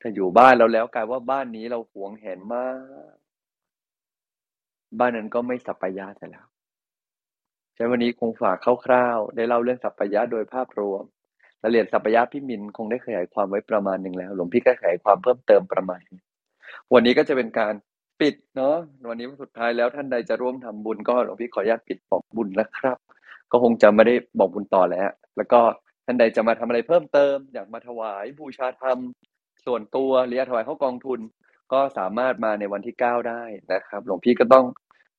[0.01, 2.71] ถ้าอยู่บ้านเราแล้วกลายว่าบ้านนี้เราหวงแหนมา
[3.13, 3.15] ก
[4.99, 6.47] บ้านนั้นก็ไม่สัพพยะแต่แล้ว
[7.75, 11.03] ใช่วันนี้คงฝากคร่าวๆได้เล่าเรื่องสัพพยะโดยภาพรวม
[11.63, 16.21] รายละเอียดสัพยะพี่มินคงได้ขยายความไว้ประมาณหนึ่งแล้ว หลวงพี่ก็ขยายความเพิ่มเติมประมาณนี้
[16.93, 17.75] วันนี้ก็จะเป็นการ
[18.21, 18.77] ปิดเนาะ
[19.09, 22.97] วันนี้วันสุดท้ายแล้วท่านใดจะร่วมทำบุญก็หลวงพี่ขออนุญาตปิดบอกบุญแล้วครับ
[23.51, 25.61] ก็คงจะไม่ได้บอกบุญต่อแล้ว แล้วก็
[26.07, 28.99] ท่านใดจะมาทำอะไรเพิ่มเติม อยากมาถวายบูชาธรรม
[29.67, 31.21] ส่วนตัวหรือถวายเข้ากองทุน
[31.73, 34.65] ก็สามารถมาในวันที่เก้าได้นะครับ หลวงพี่ก็ต้อง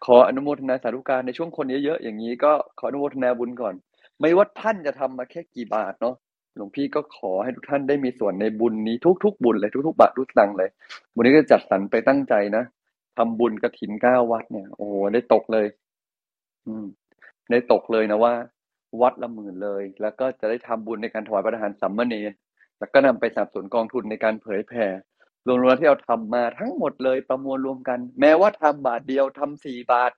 [0.05, 3.73] ขออนุโมทนาสาธุการในช่วงคนเยอะๆอย่างนี้ก็ขออนุโมทนาบุญก่อน
[4.21, 6.15] ไม่ว่าท่านจะทำมาแค่กี่บาทเนาะ
[6.57, 10.69] หลวงพี่ก็ขอให้ทุกท่านได้มีส่วนในบุญนี้ทุกๆ บุญเลยทุกๆบาททุกตังเลย
[11.13, 12.63] บุญนี้ก็จัดสรรไปตั้งใจนะ
[13.17, 15.67] ทำบุญกระถินเก้าวัดเนี่ย โอ้โหได้ตกเลย
[16.67, 16.85] อืม
[17.51, 18.33] ได้ตกเลยนะว่า
[19.01, 22.31] วัดละหมื่นเลย แล้วก็จะได้ทำบุญในการถวายพระทหารสัมมเนร
[22.79, 24.85] แล้วก็นำไปสนับสนุนกองทุนในการเผยแผ่
[25.47, 30.11] รวมๆที่เราทำมาทั้งหมดเลยประมวลรวมกัน แม้ว่าทำบาทเดียวทำสี่บาท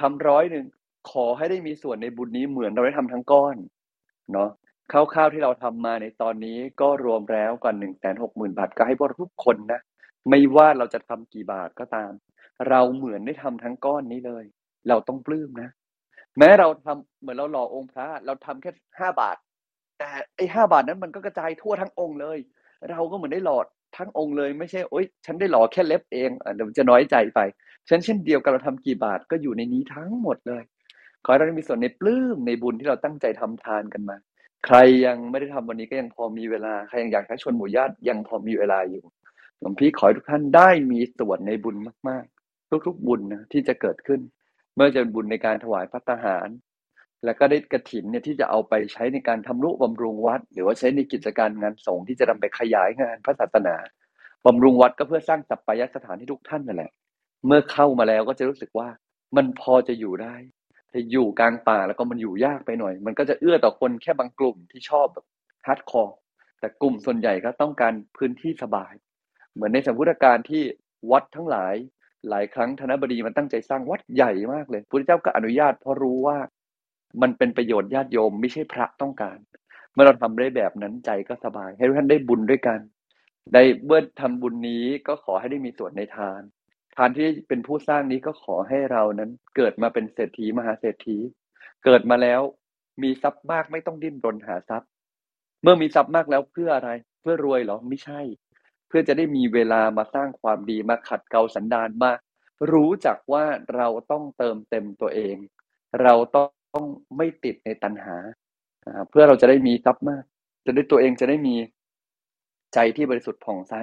[0.00, 0.66] ทำร้อยหนึ่ง
[1.10, 3.56] ขอให้ได้มีส่วนในบุญนี้เหมือนเราได้ทำทั้งก้อน
[4.32, 4.50] เนาะ
[4.92, 9.80] คร่าวๆที่เราทำมาในตอนนี้ก็รวมแล้วกว่าหนึ่งแสนหกหมื่นบาทก็ให้พวกเราทุกคนนะ
[10.28, 12.10] ไม่ว่าเราจะทำกี่บาทก็ตาม
[12.68, 14.44] เราเหมือนได้ทำทั้งก้อนนี้เลย
[14.88, 15.68] เราต้องปลื้มนะ
[16.38, 19.36] แม้เราทำเหมือนเราหล่อองค์พระ เราทำแค่ห้าบาท
[19.98, 22.38] แต่ไอ้ห้าบาทนั้นมันก็กระจายทั่วทั้งองค์เลย
[22.90, 23.58] เราก็เหมือนได้หล่อ
[23.96, 27.40] ทั้งองค์เลยไม่ใช่โอ๊ยฉันได้หล่อแค่เล็บเองเดี๋ยวจะน้อยใจไป
[27.88, 30.62] ฉันเช่นเดียวกันเราทำกี่บาทก็อยู่ในนี้ทั้งหมดเลย
[31.24, 34.16] ขอให้เราได้มีส่วนในปลื้มในบุญที่เราตั้งใจทำทานกันมา
[34.66, 39.02] ใครยังไม่ได้ทำวันนี้ก็ยังพอมีเวลาใครยังอยากให้ชวนหมู่ญาติยังพอมีเวลาอยู่
[39.60, 41.76] หลวงพี่ขอให้ทุกท่านได้มีส่วนในบุญ
[42.08, 42.37] มากๆ
[42.86, 44.20] ทุกๆบุญนะที่จะเกิดขึ้น
[44.74, 46.48] เมื่อจะเป็นบุญในการถวายพระทหาร
[47.24, 53.76] แล้วก็ได้กระถินเนี่ยที่จะเอาไปใช้ในการทำนุบำรุงวัด หรือว่าใช้ในกิจการงานสงฆ์ที่จะนำไปขยายงานพระศาสนา
[54.46, 56.92] บำรุงวัดก็เพื่อสร้างสัปปายสถานที่ทุกท่านนั่นแหละ
[57.46, 58.88] เมื่อเข้ามาแล้วก็จะรู้สึกว่า
[59.36, 60.34] มันพอจะอยู่ได้
[60.90, 65.26] แต่อยู่กลางป่าแล้วก็มันอยู่ยากไปหน่อย มันก็จะเอื้อต่อคนแค่บางกลุ่มที่ชอบแบบ
[65.66, 66.16] hardcore
[66.60, 68.92] แต่กลุ่มส่วนใหญ่ก็ต้องการพื้นที่สบาย
[69.54, 70.62] เหมือนในสมัยพุทธกาลที่
[71.10, 71.74] วัดทั้งหลาย
[72.30, 76.38] หลายครั้งธนบดีมันตั้งใจสร้างวัดใหญ่มากเลยพระเจ้าก็อนุญาตเพราะรู้ว่า
[77.22, 79.38] มันเป็นประโยชน์ญาติโยมไม่ใช่พระต้องการ
[79.92, 82.80] เมื่อเราทำได้แบบนั้นใจก็สบาย ให้ท่านได้บุญด้วยกัน
[83.54, 86.40] ได้เมื่อทำบุญนี้ก็ขอให้ได้มีส่วนในทาน
[86.96, 91.16] ทานที่เป็นผู้สร้างนี้ก็ขอให้เรานั้นเกิดมาเป็นเศรษฐีมหาเศรษฐี
[91.84, 92.40] เกิดมาแล้ว
[93.02, 94.88] มีทรัพย์มากไม่ต้องดิ้นรนหาทรัพย์
[95.62, 98.20] เมื่อมีทรัพย์มากแล้วเพื่ออะไร เพื่อรวยหรอไม่ใช่
[98.88, 102.12] เพื่อจะได้มีเวลามาสร้างความดีมาขัดเกลาสันดานมา
[102.72, 103.44] รู้จักว่า
[103.76, 105.36] เราต้องเติมเต็มตัวเอง
[106.02, 106.84] เราต้อง
[107.16, 108.16] ไม่ติดในตัณหา
[109.10, 110.24] เพื่อเราจะได้มีทรัพย์มาก
[110.66, 111.56] จะได้ตัวเองจะได้มี
[112.74, 113.74] ใจที่บริสุทธิ์ผ่องใส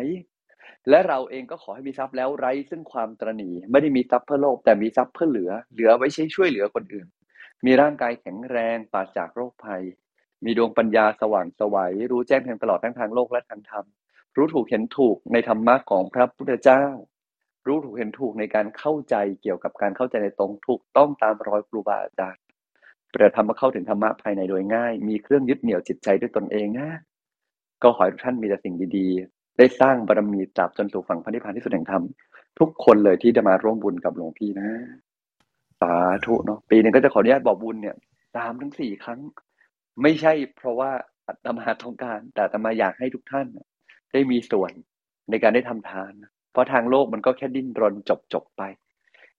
[0.90, 7.08] และเราเองก็ขอให้มีทรัพย์แล้วไร้ซึ่งความตรณีไม่ได้มีทรัพย์เพื่อโลกแต่มีทรัพย์เพื่อเหลือ เหลือไว้ใช้ช่วยเหลือคนอื่น
[7.66, 9.84] มีร่างกายแข็งแรงปราศจากโรคภัย
[10.46, 13.86] มีดวงปัญญาสว่างสวัยรู้แจ้งแทงตลอดทั้งทางโลกและทางธรรม
[14.36, 16.84] รู้ถูกเห็นถูกในธรรมะของพระพุทธเจ้า
[17.68, 22.44] รู้ถูกเห็นถูกในการเข้าใจเกี่ยวกับการเข้าใจในตรงถูกต้องตามรอยครูบาอาจารย์
[23.14, 26.90] ประธรรมเข้าถึงธรรมะภายในโดยง่าย มีเครื่องยึดเหนี่ยวจิตใจด้วยตนเองนะ
[27.84, 32.04] ก็ขอให้ทุกท่านมีแต่สิ่งดีๆ ได้สร้างบารมีตราบจนสู่ฝั่งพระนิพพานที่สุดแห่งธรรม
[32.60, 34.70] ทุกคนเลยที่จะมาร่วมบุญกับหลวงพี่นะ
[35.82, 35.94] สา
[36.26, 37.96] ธุเนาะปีนึงก็จะขออนุญาตบอกบุญเนี่ย
[38.36, 39.20] สามถึงสี่ครั้ง
[40.02, 40.92] ไม่ใช่เพราะว่า
[41.28, 43.48] อาตมาต้องการ แต่อาตมาอยากให้ทุกท่าน
[44.16, 44.72] ได้มีส่วน
[45.30, 46.14] ในการได้ทำทาน
[46.52, 48.64] เพราะทางโลกมันก็แค่ดิ้นรนจบจบไป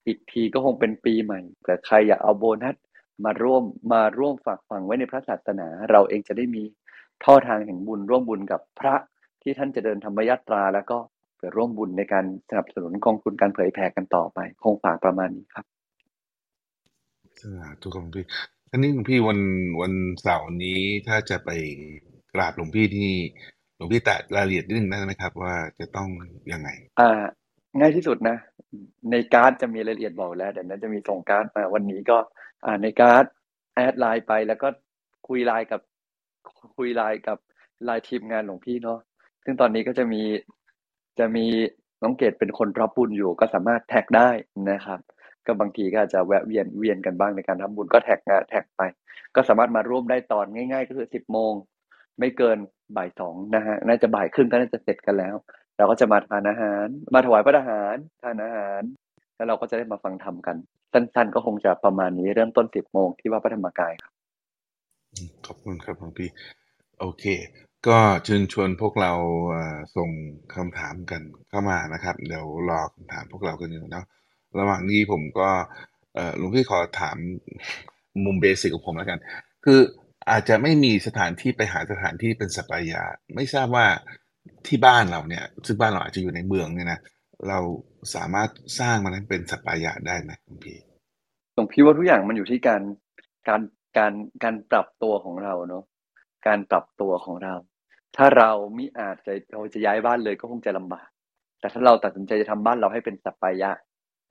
[0.06, 2.76] อีกทีก็คงเป็นปีใหม่แต่ใครอยากเอาโบนัส
[3.24, 3.62] มาร่วม
[3.92, 6.62] มาร่วมฝากฝังไว้ในพระศาสนา เราเองจะได้มี
[7.24, 8.94] ท่อทางแห่งบุญร่วมบุญกับพระ
[9.42, 10.98] ที่ท่านจะเดินธรรมยาตรา แล้วก็
[11.38, 15.64] ไปร่วมบุญในการสนับสนุนกองทุนการเผยแผ่กันต่อไป คงฝากประมาณนี้ครับ
[17.40, 18.24] สาธุครับพี่
[18.70, 19.40] ทีนี้หลวงพี่วัน
[19.80, 21.50] วันเสาร์นี้ถ้าจะไป
[22.34, 23.12] กราบหลวงพี่ที่
[23.76, 26.08] หลวงพี่แตะรายละเอียดนิดนึงได้ไหมครับ ว่าจะต้อง
[26.52, 26.68] ยังไง
[27.00, 27.22] อ่า
[27.78, 28.36] ง่ายที่สุดนะ
[29.10, 32.18] ในการ์ดจะมีรายละเอียดบอกแล้วเดี๋ยวนั้นจะมีส่งการ์ดมาวันนี้ก็
[32.64, 33.24] อ่าในการ์ด
[33.74, 34.68] add LINE ไปแล้วก็
[35.28, 35.80] คุยไลน์กับ
[36.76, 37.38] คุยไลน์กับ
[37.84, 38.98] ไลน์ทีมงานหลวงพี่เนาะ
[39.44, 40.22] ซึ่งตอนนี้ก็จะมี
[41.18, 41.46] จะมี
[42.02, 44.30] น้องเกดเป็นคนรับบุญอยู่ก็สามารถแท็กได้
[44.70, 45.00] นะครับ
[45.46, 48.82] ก็บางทีก็อาจจะแวะเวียนเวียนกันบ้างในการทำบุญก็แท็กแท็กไป
[49.34, 51.52] ก็สามารถมาร่วมได้ตอนง่าย ๆ ก็คือสิบโมง
[52.18, 52.58] ไม่เกิน
[52.96, 55.34] บ่ายสองนะฮะน่าจะบ่ายครึ่งก็น่าจะเสร็จกันแล้ว
[55.76, 58.82] เราก็จะมาทานอาหาร มาถวายพระทหารทานอาหาร
[59.36, 60.56] แล้วเราก็จะได้มาฟังธรรมกัน
[60.92, 64.12] สั้นๆ ก็คงจะประมาณนี้เริ่มต้นสิบโมงที่วัดพระธรรมกายครับ
[65.46, 66.28] ขอบคุณครับหลวงพี่
[67.00, 67.24] โอเค
[67.88, 69.12] ก็เชิญชวนพวกเรา
[69.96, 70.10] ส่ง
[70.54, 74.04] คำถามกันเข้ามานะครับ เดี๋ยวรอคำถามพวกเรากันอยู่นะ
[74.58, 75.48] ระหว่างนี้ผมก็
[76.36, 77.16] หลวงพี่ขอถาม
[78.24, 79.18] มุมเบสิกของผมแล้วกัน
[79.64, 79.80] คือ
[80.30, 83.02] อาจจะไม่มีสถานที่ไปหาสถานที่เป็นสัปปายะ
[83.34, 83.86] ไม่ทราบว่า
[84.66, 87.00] ที่บ้านเราเนี่ย ซึ่งบ้านเราอาจจะอยู่ในเมืองเนี่ยนะ
[87.48, 87.58] เรา
[88.14, 90.78] สามารถสร้างมันให้เป็นสัปปายะได้ไหมหลวงพี่
[91.54, 92.82] หลวงพี่ว่าทุกอย่างมันอยู่ที่การ
[93.48, 93.60] การ
[93.98, 94.12] การ
[94.44, 95.84] การปรับตัวของเราเนาะ
[96.46, 97.54] การปรับตัวของเรา
[98.16, 101.08] ถ้าเราไมิอาจจะเราจะย้ายบ้านเลยก็คงจะลำบาก
[101.60, 103.70] แต่ถ้าเราตัดสินใจจะทำบ้านเราให้เป็นสัปปายะ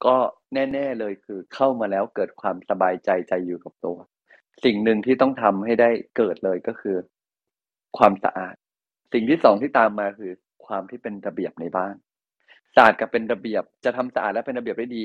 [0.06, 0.16] ก็
[0.54, 3.98] แน่ ๆเลยคือเข้ามาแล้วเกิดความสบายใจใจอยู่กับตัว
[4.64, 6.98] สิ่งหนึ่งที่ต้องทำให้ได้เกิดเลยก็คือ
[7.98, 8.56] ความสะอาด
[9.14, 10.32] สิ่งที่สองที่ตามมาคือ
[10.66, 11.96] ความที่เป็นระเบียบในบ้าน
[12.76, 15.04] สะอาดกับเป็นระเบียบ จะทำสะอาดและเป็นระเบียบได้ดี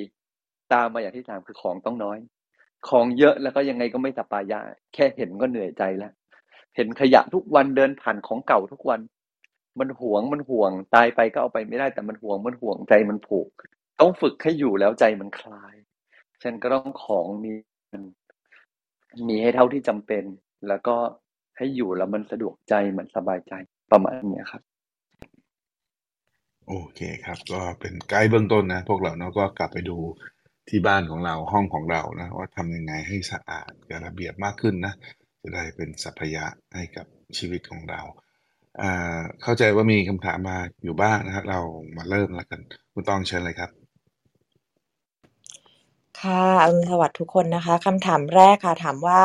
[0.72, 2.18] ตามมาอย่างที่สามคือของต้องน้อย
[2.88, 4.58] ของเยอะแล้วก็ยังไงก็ไม่สปายะ
[4.94, 6.12] แค่เห็นก็เหนื่อยใจแล้ว
[6.76, 9.00] เห็นขยะทุกวันเดินผ่านของเก่าทุกวัน
[9.78, 13.48] มันห่วงมันห่วงตายไปก็เอาไปไม่ได้แต่มันห่วงมันห่วงใจมันผูก
[14.00, 15.74] ต้องฝึกให้อยู่แล้วใจมันคลาย
[16.42, 17.52] ฉันก็ต้องของมี
[19.28, 20.24] มีให้เท่าที่จำเป็น
[20.68, 20.96] แล้วก็
[21.56, 23.52] ให้อยู่แล้วมันสะดวกใจมันสบายใจ
[23.92, 24.62] ประมาณนี้ครับ
[26.68, 29.98] โอเคครับ ก็เป็นไกด์เบื้องต้นนะ พวกเราเนาะก็กลับไปดู
[30.68, 34.94] ที่บ้านของเราห้องของเรานะว่าทำยังไงให้สะอาดกระเบียบมากขึ้นนะ
[35.42, 37.06] จะได้เป็นสัพยะให้กับ
[37.38, 38.00] ชีวิตของเรา
[39.42, 41.60] เข้าใจว่ามีคำถามมาอยู่บ้างนะครับเรา
[41.96, 42.60] มาเริ่มแล้วกัน
[42.92, 43.70] คุณต้องเชิญเลยครับ
[46.22, 49.22] ค่ะอรุณสวัสดิ์ทุกคนนะคะคำถามแรกค่ะ ถามว่า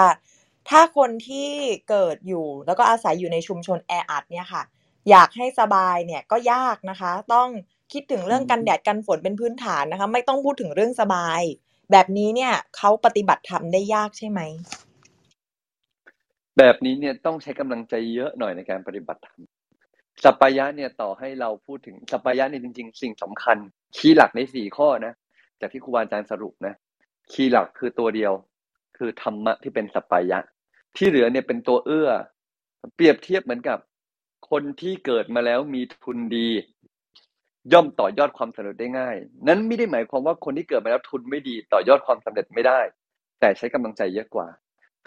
[0.69, 1.49] ถ้าคนที่
[1.89, 4.63] เกิดอยู่แล้วก็อาศัยอยู่ในชุมชนแออัดเนี่ยค่ะ
[5.09, 7.47] อยากให้สบายเนี่ยก็ยากนะคะ ต้อง
[7.93, 11.41] คิดถึงเรื่องกันแดดกันฝนเป็นพื้นฐานนะคะ ไม่ต้องพูดถึงเรื่องสบาย
[11.91, 14.39] แบบนี้เนี่ยเขาปฏิบัติธรรมได้ยากใช่ไหม
[16.57, 19.39] แบบนี้เนี่ยต้องใช้กำลังใจเยอะหน่อยในการปฏิบัติธรรม
[20.23, 23.57] สัปปายะเนี่ยต่อให้เราพูดถึงสัปปายะเนี่ยจริง ๆ สิ่งสำคัญ
[23.95, 25.13] คีย์หลักในสี่ข้อนะ
[25.59, 26.75] จากที่ครูบาอาจารย์สรุปนะ
[27.31, 28.33] คีย์หลักคือตัวเดียว
[28.97, 30.39] คือธรรมะที่เป็นสัปปายะ
[30.95, 32.09] ที่เหลือเนี่ยเป็นตัวเอื้อ
[32.95, 33.77] เปรียบเทียบเหมือนกับ
[34.49, 36.49] คนที่เกิดมาแล้วมีทุนดี
[37.73, 39.15] ย่อมต่อยอดความสำเร็จได้ง่าย
[39.47, 42.79] นั้นไม่ได้หมายความว่าคนที่เกิดมาแล้วทุนไม่ดีต่อยอดความสำเร็จไม่ได้
[43.39, 44.47] แต่ใช้กำลังใจเยอะกว่า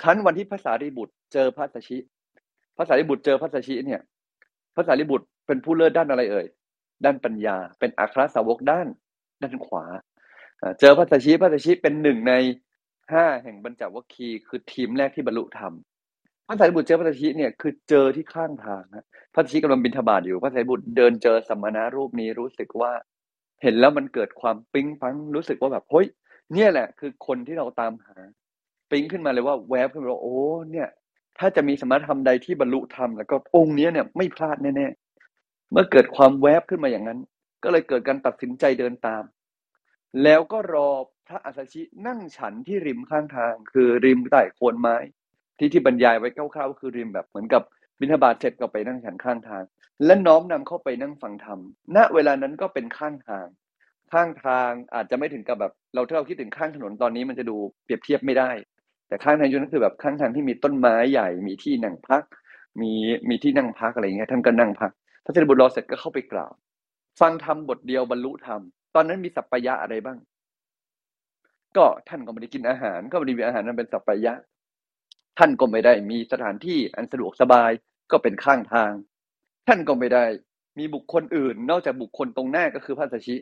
[0.02, 1.98] ครั้นวันที่พระสารีบุตรเจอพระสัชชิ
[2.76, 4.00] พระสารีบุตรเจอพระสัชชิเนี่ย
[4.74, 6.46] พระสารีบุตรเป็นผู้เลิศด้านอะไรเอ่ย
[7.04, 8.86] ด้านปัญญา เป็นอัครสาวกด้าน
[9.42, 9.84] ด้านขวา
[10.80, 12.32] เจอพัชชิพระสัชชิเป็นหนึ่งใน
[13.12, 15.72] ห้าแห่งบรรจวัคคีคือทีมแรกที่บรรลุธรรม
[16.46, 22.92] พระสารีบุตรเจอพระสัชชิเนี่ยคือเจอที่ข้างทางนะพระสัชชิกำลังบิณฑบาตอยู่พระสารีบุตรเดินเจอสมณะรูปนี้รู้สึกว่า
[23.62, 26.06] เห็นแล้วมันเกิดความปิ๊งปังรู้สึกว่าแบบเฮ้ย
[26.52, 28.16] เนี่ยแหละ คือคนที่เราตามหา
[28.90, 30.36] ปิ๊งขึ้นมาเลยว่าแวบขึ้นมาว่าโอ้
[30.72, 30.88] เนี่ย
[31.38, 37.18] ถ้าจะมีสมณธรรมใดที่บรรลุธรรมแล้วก็องค์นี้เนี่ยไม่พลาดแน่ๆเมื่อเกิดความแวบขึ้นมาอย่างนั้น
[37.62, 39.22] ก็เลยเกิดการตัดสินใจเดินตาม
[40.24, 40.90] แล้วก็รอ
[41.28, 44.96] พระอัสชินั่งฉันที่ริมข้างทาง คือริมใต้โคนไม้
[45.58, 47.62] ที่ที่บรรยายไว้คร่าวๆก็คือริมแบบเหมือนกับ
[48.00, 49.62] บิณฑบาตเสร็จก็ไปนั่งฉันข้างทาง
[50.04, 51.58] และน้อมนำเข้าไปนั่งฟังธรรม
[51.96, 53.46] ณเวลานั้นก็เป็นข้างทาง
[54.12, 58.50] ข้างทางอาจจะไม่ถึงกับแบบ เราถ้าเราคิดถึงข้างถนนตอนนี้มันจะดูเปรียบเทียบไม่ได้
[59.08, 62.24] แต่ข้างทางยุคนั้นคือแบบข้างทางที่มีต้นไม้ใหญ่มีที่นั่งพัก
[62.80, 62.92] มี
[63.28, 64.92] มีที่นั่งพักอะไรเงี้ยท่านก็นั่งพัก
[65.24, 66.52] พระเจ้าบุตรรอเสร็จก็เข้าไปกล่าว
[67.20, 68.60] ฟังธรรมบทเดียวบรรลุธรรม
[68.94, 70.18] ตอนนั้นมีสัปปายะอะไรบ้าง
[71.76, 74.32] ก็ท่านก็ไม่ได้กินอาหาร ก็ไม่ได้มีอาหารนั้นเป็นสัปปายะ
[75.38, 77.70] ท่านก็ไม่ได้มีสถานที่อันสะดวกสบาย
[78.12, 78.92] ก็เป็นข้างทาง
[79.68, 80.24] ท่านก็ไม่ได้
[80.78, 83.36] มีบุคคลอื่น นอกจากบุคคลตรงหน้าก็คือพระสัชชิ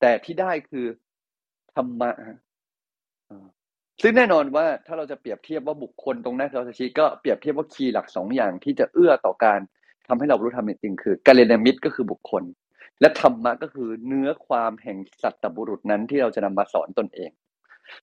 [0.00, 0.86] แต่ที่ได้คือ
[1.74, 2.10] ธรรมะ
[4.02, 9.60] ซึ่งแน่นอนว่าถ้าเราจะเปรียบเทียบว่าบุคคลตรงหน้าคือพระสัชชิก็เปรียบเทียบว่าคีย์หลักสองอย่างที่จะเอื้อต่อการ
[10.08, 12.42] ทำให้เรารู้ธรรมจริงคือกัลยาณมิตรก็คือบุคคล
[13.00, 17.30] และธรรมะก็คือเนื้อความแห่งสัตบุรุษนั้นที่เราจะนำมาสอนตนเอง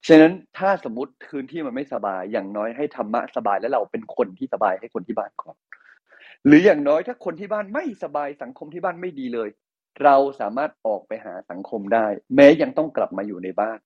[0.07, 5.55] ฉะนั้นถ้าสมมติคืนที่มันไม่สบาย อย่างน้อยให้ธรรมะสบายแล้วเราเป็นคนที่สบายให้คนที่บ้านก่อน
[6.45, 9.49] หรืออย่างน้อยถ้าคนที่บ้านไม่สบายสังคมที่บ้านไม่ดีเลย
[10.03, 13.79] เราสามารถออกไปหาสังคมได้ แม้ยังต้องกลับมาอยู่ในบ้าน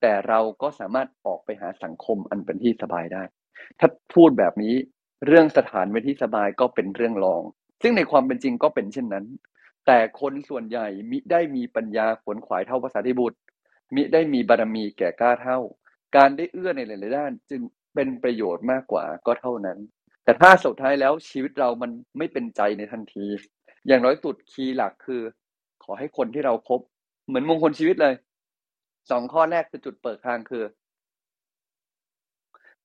[0.00, 3.22] แต่เราก็สามารถออกไปหาสังคมอันเป็นที่สบายได้
[3.80, 4.74] ถ้าพูดแบบนี้
[5.26, 7.42] เรื่องสถานเป็นที่สบายก็เป็นเรื่องรอง
[7.82, 9.24] ซึ่งในความเป็นจริงก็เป็นเช่นนั้น
[9.86, 13.38] แต่คนส่วนใหญ่มิได้มีปัญญาขวนขวายเท่าภาษาธิบุตร
[13.94, 15.58] มิได้มีบารมีแก่กล้าเท่า
[16.16, 17.60] การได้เอื้อในหลายๆด้าน จึง
[17.94, 19.78] เป็นประโยชน์มากกว่าก็เท่านั้น
[20.24, 23.26] แต่ถ้าสุดท้ายแล้วชีวิตเรามันไม่เป็นใจในทันที
[23.86, 25.22] อย่างน้อยสุดคีย์หลักคือ
[25.84, 26.80] ขอให้คนที่เราครบ
[27.26, 28.14] เหมือนมงคลชีวิตเลย
[29.10, 30.64] สองข้อแรกคือจุดเปิดทางคือ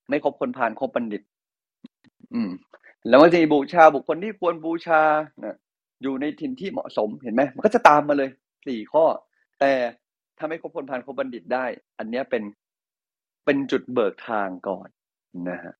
[0.08, 1.22] ไม่คบคนผ่านคบบัณฑิต
[2.34, 2.50] อืม
[3.08, 5.02] แล้วมันจะมีบูชาบุคคลที่ควรบูชา
[5.44, 5.56] นะ
[6.02, 8.30] อยู่ในถิ่นที่เหมาะสมเห็นไหมมันก็จะตามมาเลย
[8.66, 9.04] สี่ข้อ
[9.60, 9.72] แต่
[10.38, 11.64] ถ้าไม่คบคนผ่านคบบัณฑิตได้
[11.98, 12.42] อันเนี้ยเป็น
[13.44, 14.88] เป็นจุดเบิกทางก่อน
[15.50, 15.74] นะฮะ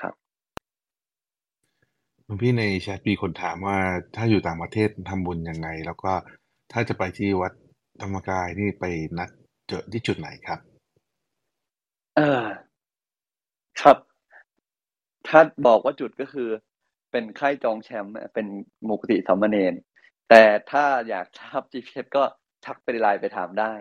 [0.00, 0.14] ครับ
[2.24, 3.78] หลวงพี่ในแชทมีคนถามว่า
[4.16, 6.12] ถ้าอยู่ต่างประเทศทำบุญยังไง แล้วก็
[6.72, 7.52] ถ้าจะไปที่วัด
[8.02, 8.84] ธรรมกายนี่ไป
[9.18, 9.28] นัด
[9.68, 10.60] เจอที่จุดไหนครับ
[12.16, 12.44] เออ
[13.80, 13.96] ครับ
[15.28, 16.48] ถ้าบอกว่าจุดก็คือ
[17.12, 18.46] เป็นค่ายจองแชมป์เป็น
[18.88, 19.74] มุกติสามเณร
[20.30, 22.24] แต่ถ้าอยากทราบ GPS ก็
[22.66, 23.74] ทักไปไลน์ไปถามได้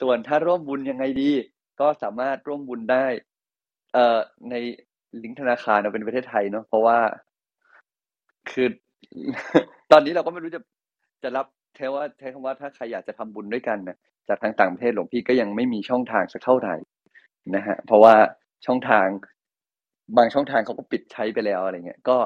[0.00, 1.30] ส่วนถ้าร่วมบุญยังไงดี
[1.80, 3.06] ก็สามารถร่วมบุญได้
[3.94, 4.18] เอ่อ
[4.50, 4.54] ใน
[5.22, 6.98] ลิงก์ธนาคารเราเป็นประเทศไทยเนาะเพราะว่า
[8.50, 8.68] คือ
[9.92, 10.60] ตอนนี้เราก็ไม่รู้จะ
[11.22, 13.96] จะรับใช้ว่าใช้คำว่าถ้าใครอยากจะทำบุญด้วยกันนะ
[14.28, 16.76] จากทางต่างประเทศหลวงพี่ก็ยังไม่มีช่องทางสักเท่าไหร่
[17.56, 18.14] นะฮะเพราะว่า
[18.66, 19.06] ช่องทาง
[20.16, 22.16] บางช่องทางเขาก็ปิดใช้ไปแล้วอะไรเงี้ยก็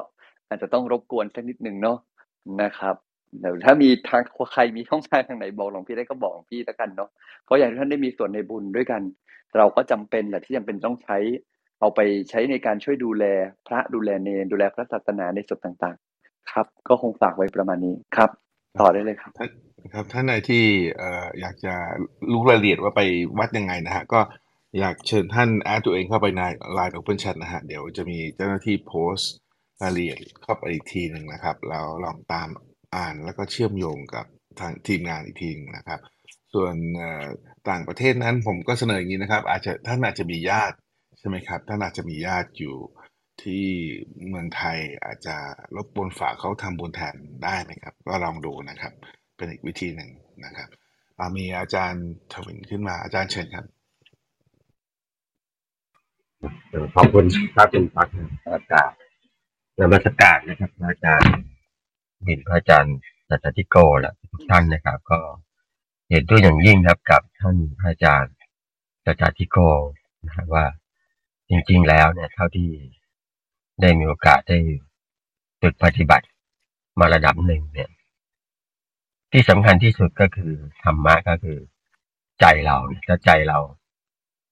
[0.47, 1.97] อาจจะต้องรบกวนสักนิดหนึ่งเนาะ
[2.63, 2.95] นะครับ
[3.41, 4.23] เดี๋ยวถ้ามีทาง
[4.53, 7.09] ใครมีช่องทางทางไหนบอกหลวงพี่ได้ก็บอกหลวงพี่แล้วกันเนาะ
[7.45, 9.01] เพราะอย่างที่ท่านได้มีส่วนในบุญด้วยกัน
[9.57, 11.17] เราก็จำเป็นแหละที่จำเป็นต้องใช้
[11.79, 13.25] เอาไปใช้ในการช่วยดูแล
[13.67, 18.29] พระดูแลเนรดูแลพระศาสนาในส่วนต่างๆ ครับ ก็คงฝากไว้ประมาณนี้ครับ
[18.79, 19.49] ต่อได้เลยครับท่าน
[19.93, 20.63] ครับท่านใดที่
[20.97, 21.73] เอ่ออยากจะ
[22.31, 23.01] รู้รายละเอียดว่าไป
[23.39, 24.19] วัดยังไงนะฮะก็
[24.79, 26.41] อยากเชิญท่านแอดตัวเองเข้าไปใน
[26.77, 29.31] Line Open Chat นะฮะเดี๋ยวจะมีเจ้าหน้าที่โพสต์
[29.81, 32.49] รายละเอียดเข้าไปอีกทีหนึ่งนะครับแล้วลองตาม
[32.95, 34.25] อ่านแล้วก็เชื่อมโยงกับ
[34.59, 35.99] ทางทีมงานอีกทีหนึงนะครับ
[36.53, 36.75] ส่วน
[37.69, 40.77] ต่างประเทศนั้นผมก็เสนออย่างนี้นะครับ อาจจะท่านอาจจะมีญาติ
[41.19, 42.75] ใช่ไหมครับท่านอาจจะมีญาติอยู่
[43.43, 43.65] ที่
[44.27, 45.35] เมืองไทยอาจจะ
[45.75, 48.93] รบกวนฝากเขาทำบุญแทนได้ไหมครับ ก็ลองดูนะครับ
[49.37, 50.09] เป็นอีกวิธีหนึ่ง
[50.45, 50.69] นะครับ
[51.37, 53.65] มีอาจารย์ทวินขึ้นมาอาจารย์เชิญครับ
[56.95, 58.07] ขอบคุณพระเป็นพัก
[58.53, 58.91] อากาศ
[59.79, 61.33] นมัสการนะครับพระอาจารย์
[62.27, 62.95] บินพระอาจารย์
[63.29, 65.19] สัจจิโกและทุกท่านนะครับ ก็
[66.09, 68.33] เห็นด้วยอย่างยิ่งครับกับท่านพระอาจารย์
[69.05, 69.57] สัจจิโก
[70.25, 70.65] นะครับว่า
[71.49, 72.69] จริงๆแล้วเนี่ยเท่าที่
[73.81, 74.59] ได้มีโอกาสได้
[75.61, 76.25] ฝึกปฏิบัติ
[76.99, 77.89] มาระดับหนึ่งเนี่ย
[79.31, 80.53] ที่สำคัญที่สุดก็คือ
[80.83, 81.59] ธรรมะก็คือ
[82.39, 83.59] ใจเราถ้าใจเรา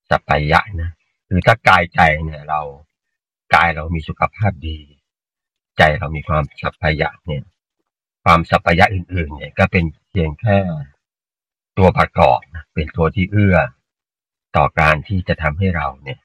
[0.09, 0.91] สัปปายะนะ
[1.27, 2.61] คือถ้ากายใจเนี่ยเรา
[3.55, 4.77] กายเรามีสุขภาพดี
[5.77, 7.43] ใจเรามีความสัพพยะเนี่ย
[8.23, 10.57] ความสัพพยะอื่น ๆ เนี่ยก็เป็นเพียงแค่
[11.77, 12.39] ตัวประกอบ
[12.73, 13.57] เป็นตัวที่เอื้อ
[14.55, 16.19] ต่อการที่จะทำให้เราเนี่ย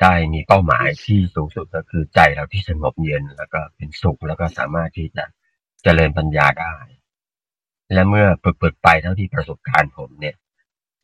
[0.00, 5.24] ได้มีเป้าหมายที่สูงสุดก็คือใจเราที่สงบเย็นแล้วก็เป็นสุขแล้วก็สามารถที่จะ
[5.82, 6.76] เจริญปัญญาได้
[7.92, 8.26] และเมื่อ
[8.62, 10.36] ฝึกๆไปเท่าที่ประสบการณ์ผมเนี่ย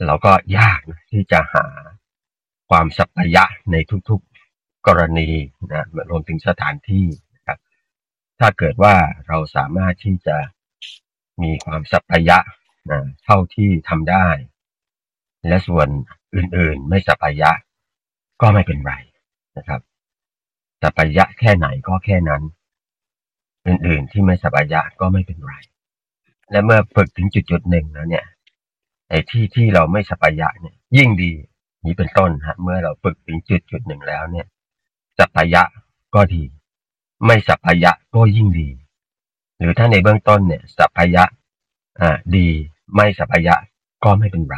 [0.07, 0.81] เราก็ยาก
[1.13, 1.67] ที่จะหา
[2.71, 3.77] ความสัพพยะใน
[4.09, 5.29] ทุกๆกรณี
[5.73, 7.07] นะรวมถึงสถานที่
[8.41, 8.95] ถ้าเกิดว่า
[9.29, 10.37] เราสามารถที่จะ
[11.43, 12.39] มีความสัพยะ
[12.91, 14.27] นะเท่าที่ทำได้
[15.49, 15.89] และส่วน
[16.35, 17.51] อื่นๆ ไม่สัพยะ
[18.41, 18.93] ก็ไม่เป็นไร
[19.57, 19.81] นะครับ
[20.83, 22.43] สัพยะแค่ไหนก็แค่นั้น
[23.67, 25.53] อื่นๆ ที่ไม่สัพยะก็ไม่เป็นไร
[26.51, 28.25] และเมื่อฝึกถึงจุดๆหนึ่งแล้วเนี่ย
[29.09, 31.33] ไอ้ที่ที่เราไม่สัพยะเนี่ย ยิ่งดี
[31.85, 34.47] นี้เป็นต้นฮะเมื่อเราฝึกถึงจุดจุดหนึ่งแล้วเนี่ย
[35.19, 35.63] สัพพยะ
[36.15, 36.43] ก็ดี
[37.27, 38.69] ไม่สัพพยะก็ยิ่งดี
[39.59, 41.25] หรือถ้าในเบื้องต้นเนี่ยสัพพยะ
[42.01, 42.49] อ่าดี
[42.95, 43.55] ไม่สัพพยะ
[44.05, 44.57] ก็ไม่เป็นไร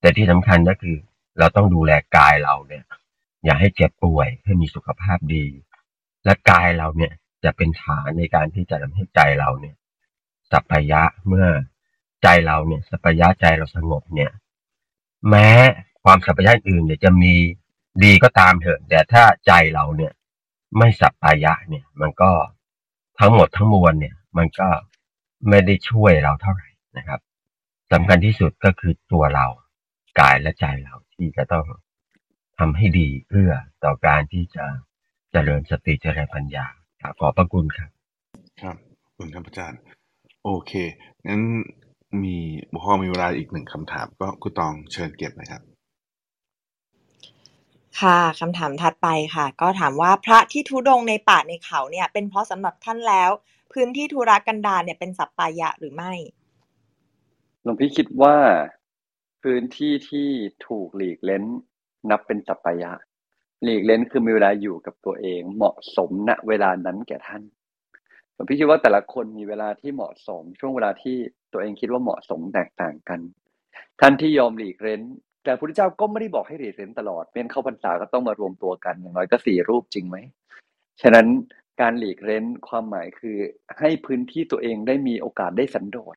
[0.00, 0.96] แต่ที่สำคัญก็คือ
[1.38, 2.84] เราต้องดูแลกายเราเนี่ย
[3.44, 5.44] อย่าให้เจ็บป่วยให้มีสุขภาพดี
[6.24, 7.12] และกายเราเนี่ย
[7.44, 9.74] จะเป็นฐานในการที่จะทำให้ใจเราเนี่ย
[10.50, 11.48] สัพพยะเมื่อ
[12.22, 14.30] ใจเราเนี่ย สัพพยะใจเราสงบเนี่ย
[15.28, 15.48] แม้
[16.04, 17.34] ความสัพพยะอื่นเนี่ยจะมี
[18.04, 20.12] ดีก็ตามเถอะ แต่ถ้าใจเราเนี่ย
[20.76, 22.30] ไม่สัพพยะเนี่ย มันก็
[23.18, 24.68] ทั้งหมดทั้งมวลเนี่ย มันก็
[25.48, 26.68] ไม่ได้ช่วยเราเท่าไหร่
[26.98, 27.20] นะครับ
[27.92, 29.46] สำคัญที่สุดก็คือตัวเรา
[30.20, 31.66] กายและใจเราที่จะต้อง
[32.58, 33.50] ทำให้ดีเพื่อ
[33.84, 34.64] ต่อการที่จะ
[35.32, 36.66] เจริญสติเจริญปัญญา
[37.18, 37.90] ขอบพระคุณครับ
[38.62, 38.76] ครับ
[39.16, 39.80] คุณครับอาจารย์
[40.44, 40.72] โอเค
[41.28, 41.42] งั้น
[42.22, 42.36] มี
[42.82, 45.62] พอมีเวลาอีกหนึ่งคำถาม ก็คุณตองเชิญเก็บเลยครับ
[48.00, 53.30] ค่ะคำถามถัดไปค่ะ ก็ถามว่าพระที่ทุดงในป่าในเขาเนี่ย เป็นเพราะสำหรับท่านแล้ว
[53.72, 56.12] พื้นที่ธุรกันดารเนี่ยเป็นสัปปายะหรือไม่
[57.62, 58.36] หลวงพี่คิดว่า
[59.42, 60.28] พื้นที่ที่
[60.66, 61.44] ถูกหลีกเล้น
[62.10, 62.92] นับเป็นสัปปายะ
[63.62, 67.42] หลีกเล้นคือมีเวลาอยู่กับตัวเอง เหมาะสมณเวลานั้นแก่ท่าน
[68.34, 71.16] หลวงพี่คิดว่าแต่ละคนมีเวลาที่เหมาะสม ช่วงเวลาที่
[71.52, 73.20] ตัวเองคิดว่าเหมาะสมแตกต่างกัน
[74.00, 75.02] ท่านที่ยอมหลีกเล้น
[75.44, 80.16] แต่พระพุทธเจ้าก็ไม่ได้บอกให้หลีกเล้นตลอดเมื่อเข้าพรรษาก็ต้องมารวมตัวกันอย่างน้อยก็สี่รูปจริงไหม
[81.02, 81.26] ฉะนั้น
[81.80, 83.36] การหลีกเล้นความหมายคือ
[83.78, 86.16] ให้พื้นที่ตัวเองได้มีโอกาสได้สันโดษ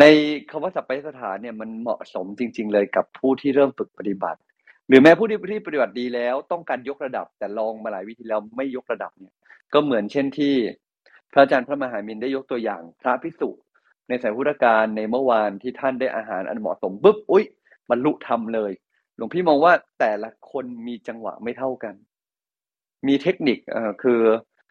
[0.00, 0.04] ใน
[0.50, 4.40] คำว่าสัพพะสถานเนี่ยมันเหมาะสมจริง ๆ เลยกับผู้ที่เริ่มฝึกปฏิบัติ
[4.88, 9.34] หรือแม้ผู้ที่ที่ปฏิบัติดีแล้ว ต้องการยกระดับ แต่ลองมาหลายวิธีแล้วไม่ยกระดับเนี่ย
[9.72, 10.54] ก็เหมือนเช่นที่
[11.32, 13.50] พระอาจารย์พระมหามินได้ยกตัวอย่าง พระพิสุ
[14.08, 17.44] ในสายพุทธการในเมื่อวานที่ท่านได้อาหารอันเหมาะสมปุ๊บอุ๊ย
[17.90, 18.72] บรรลุธรรมเลย
[19.16, 21.94] หลวงพี่มองว่าแต่ละคนมีจังหวะไม่เท่ากัน
[23.06, 24.20] มีเทคนิคเอ่อคือ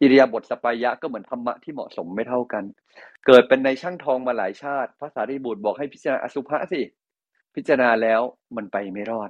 [0.02, 2.64] อิริยาบถสปายะก็เหมือนธรรมะที่เหมาะสมไม่เท่ากัน
[3.26, 6.82] เกิดเป็นในช่างทองมาหลายชาติพระสารีบุตรบอกให้พิจารณาอสุภะสิ
[7.56, 8.22] พิจารณาแล้ว
[8.56, 9.30] มันไปไม่รอด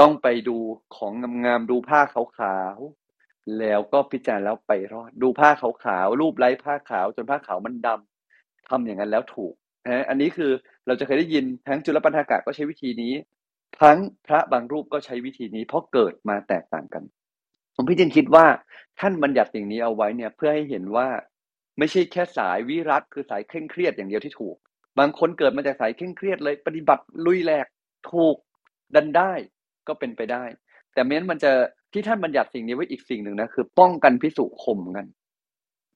[0.00, 0.56] ต้องไปดู
[0.96, 1.12] ของ
[1.44, 2.00] งามๆดูผ้า
[2.38, 8.09] ขาวๆแล้วก็พิจารณาแล้วไปรอด ดูผ้าขาวๆรูปไร้ผ้าขาวจนผ้าขาวมันดำ
[8.70, 9.54] ทำอย่างนั้นแล้วถูก
[9.86, 10.50] นะอันนี้คือ
[10.86, 13.14] เราจะเคยได้ยินทั้งจุลปันธากะก็ใช้วิธีนี้
[13.80, 17.02] ทั้งพระบางรูปก็ใช้วิธีนี้ เพราะเกิดมาแตกต่างกัน
[17.74, 18.46] ผมพี่จึงคิดว่า
[19.00, 21.08] ท่านบัญญัติสิ่งนี้เอาไว้เนี่ยเพื่อให้เห็นว่า
[21.78, 24.56] ไม่ใช่แค่สายวิรัตคือสายเคร่งเครียดอย่างเดียวที่ถูก
[24.98, 27.66] บางคนเกิดมาจากสายเคร่งเครียดเลย ปฏิบัติลุยแหลก
[28.12, 28.36] ถูก
[28.94, 29.32] ดันได้
[29.88, 30.44] ก็เป็นไปได้
[30.94, 31.52] แต่แม้นมันจะ
[31.92, 35.06] ที่ท่านบัญญัติสิ่งนี้ไว้อีกสิ่งหนึ่งนะคือ ป้องกันพิสุข่มกัน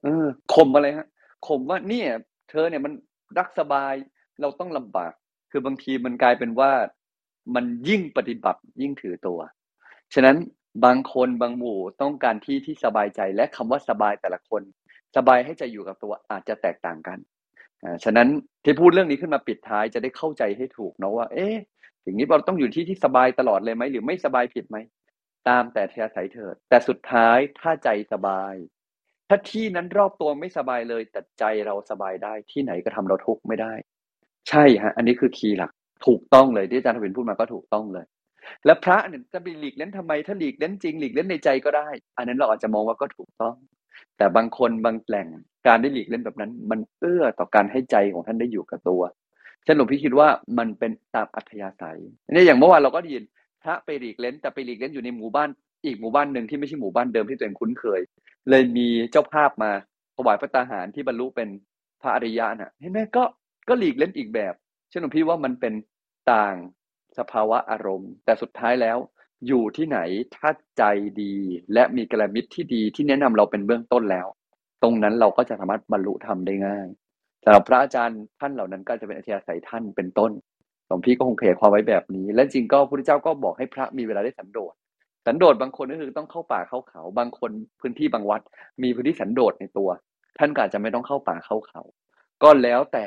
[0.03, 1.07] เออข่มอะไรฮะ
[1.47, 2.09] ข่มว่าเนี่ย
[2.51, 2.92] เธอเนี่ยมัน
[3.38, 3.95] รักสบาย
[4.40, 5.12] เราต้องลำบาก
[5.51, 6.72] คือบางทีมันกลายเป็นว่า
[7.55, 9.38] มันยิ่งปฏิบัติยิ่งถือตัว
[10.14, 10.36] ฉะนั้น
[10.84, 14.62] บางคนบางหมู่ต้องการที่ที่สบายใจและคำว่าสบายแต่ละคน
[15.16, 17.18] สบายให้ใจอยู่กับตัวอาจจะแตกต่างกัน
[18.05, 18.28] ฉะนั้น
[18.64, 21.57] ที่พูดเรื่องนี้ขึ้นมาปิดท้ายจะได้เข้าใจให้ถูกเนาะว่า เอ๊ะ
[22.03, 24.76] อย่างนี้เราต้องอยู่ที่ที่สบายตลอดเลยไหมหรือไม่สบายผิดไหม
[25.49, 28.55] ตามแต่เทอาศัยเถิดแต่สุดท้ายถ้าใจสบาย
[29.35, 33.72] ถ้าที่นั้นรอบตัวไม่สบายเลย แต่ใจเราสบายได้ที่ไหนก็ทำเราทุกข์ไม่ได้
[34.49, 35.70] ใช่ฮะ อันนี้คือคีย์หลัก
[36.07, 38.07] ถูกต้องเลยที่อาจารย์ทวินพูดมาก็ถูกต้องเลย
[38.66, 43.55] แล้วพระเนี่ยจะไปหลีกเล่นทำไมถ้าหลีกเล่นจริงหลีกเล่นในใจก็ได้ อันนั้นเราอาจจะมองว่าก็ถูกต้อง
[44.16, 45.28] แต่บางคนบางแหล่ง
[45.66, 49.03] การได้หลีกเล่นแบบนั้น มันเอื้อต่อการให้ใจของท่านได้อยู่กับตัว
[49.66, 50.28] ฉันหลวงพี่คิดว่า
[50.59, 51.99] มันเป็นตามอัธยาศัย
[52.30, 53.24] นี่อย่างเมื่อวานเราก็ได้ยิน
[53.62, 55.49] พระไปหลีกเล่นแต่ไปหลีกเล่นอยู่ในหมู่บ้าน
[55.85, 58.01] อีกหมู่บ้านหนึ่งที่ไม่ใช่หมู่บ้านเดิมที่ตัวเองคุ้นเคย
[58.51, 59.70] เลยมีเจ้าภาพมา
[60.16, 61.49] ถวายพระตาหารที่บรรลุเป็น
[62.01, 63.24] พระอริยะน่ะเห็นไหมก็
[63.68, 64.55] ก็หลีกเล่นอีกแบบ
[64.90, 65.74] เช่นหลวงพี่ว่ามันเป็น
[66.32, 66.55] ต่าง
[67.18, 68.99] สภาวะอารมณ์ แต่สุดท้ายแล้ว
[69.47, 69.99] อยู่ที่ไหน
[70.36, 70.82] ถ้าใจ
[71.22, 71.34] ดี
[71.74, 74.26] และมีกระมิตรที่ดีที่แนะนำเราเป็นเบื้องต้นแล้ว
[74.82, 76.86] ตรงนั้นเราก็จะสามารถบรรลุธรรมได้ง่าย
[77.45, 80.32] สำหรับพระอาจารย์ท่านเหล่านั้นก็จะเป็นอธิยาศัยท่านเป็นต้น
[80.86, 84.74] หลวงพี่ก็คงขยายความไว้แบบนี้ และจริงก็พระพุทธเจ้าก็บอกให้พระมีเวลาได้สันโดษ
[85.27, 87.51] สันโดษบางคนก็คือต้องเข้าป่าเข้าเขา บางคน
[87.81, 88.41] พื้นที่บางวัด
[88.83, 89.89] มีพื้นที่สันโดษในตัว
[90.39, 91.83] ท่านก็อาจจะไม่ต้องเข้าป่าเข้าเขา
[92.43, 93.07] ก็แล้วแต่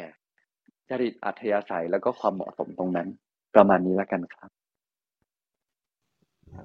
[0.89, 3.07] จริตอัธยาศัยแล้วก็ความเหมาะสมตรงนั้น
[3.55, 4.49] ประมาณนี้แล้วกันครับ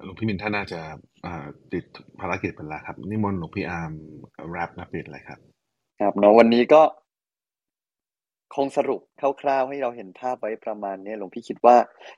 [0.03, 0.79] หลวงพี่มินท่านน่าจะ
[1.25, 1.85] อ่าติด
[2.19, 3.91] ภารกิจเป็นละครับ นิมนต์หลวงพี่อาร์ม
[4.51, 5.39] wrap นะปิดเลยครับ
[6.01, 6.81] ครับเนาะวันนี้ก็
[8.55, 9.01] คงสรุป
[9.41, 11.75] คร่าวๆให้เราเห็นภาพไว้ประมาณนี้หลวงพี่คิดว่า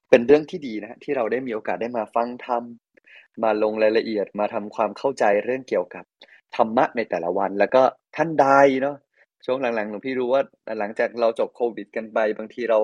[0.09, 2.63] เป็นเรื่องที่ดีนะฮะที่เราได้มีโอกาสได้มาฟังธรรม
[3.43, 6.03] มาลงรายละเอียดมาทำความเข้าใจเรื่องเกี่ยวกับ
[6.55, 7.83] ธรรมะในแต่ละวัน แล้วก็
[8.15, 8.47] ท่านใด
[8.81, 8.97] เนาะ
[9.45, 10.41] ช่วงหลังๆหลวงพี่รู้ว่า
[10.79, 12.79] หลังจากเราจบโควิด กันไป บางทีเรา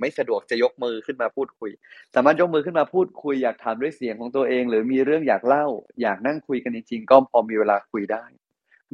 [0.00, 1.70] ไม่สะดวกจะยกมือขึ้นมาพูดคุย
[2.14, 5.66] สามารถยกมือขึ้นมาพูดคุยอยากถามด้วยเสียงของตัวเอง หรือมีเรื่องอยากเล่า
[6.02, 8.24] อยากนั่งคุยกันจริงๆก็พอมีเวลาคุยได้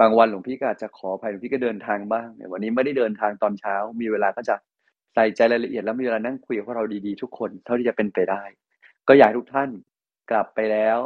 [0.00, 4.54] บางวันหลวงพี่ก็อาจจะขออภัยหลวงพี่ก็เดินทางบ้างเนี่ยวันนี้ไม่ได้เดินทางตอนเช้า มีเวลาก็จะ
[5.14, 8.42] ใส่ใจรายละเอียดแล้วมีเวลานั่งคุยกับเราดีๆทุกคน เท่าที่จะเป็นไปได้
[9.08, 9.70] ก็อยากทุกท่าน
[10.32, 10.98] กลับไปแล้ว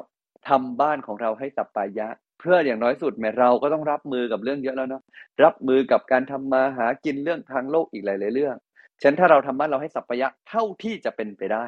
[0.48, 2.08] ทำบ้านของเราให้สัปปายะ
[2.40, 5.02] เพื่ออย่างน้อยสุดแม้เราก็ต้องรับมือกับเรื่องเยอะแล้วเนาะ
[5.44, 8.56] รับมือกับการทำมาหากินเรื่องทางโลกอีกหลายๆเรื่อง
[9.00, 11.66] ฉะนั้นถ้าเราทำบ้านเราให้สัปปายะเท่าที่จะเป็นไปได้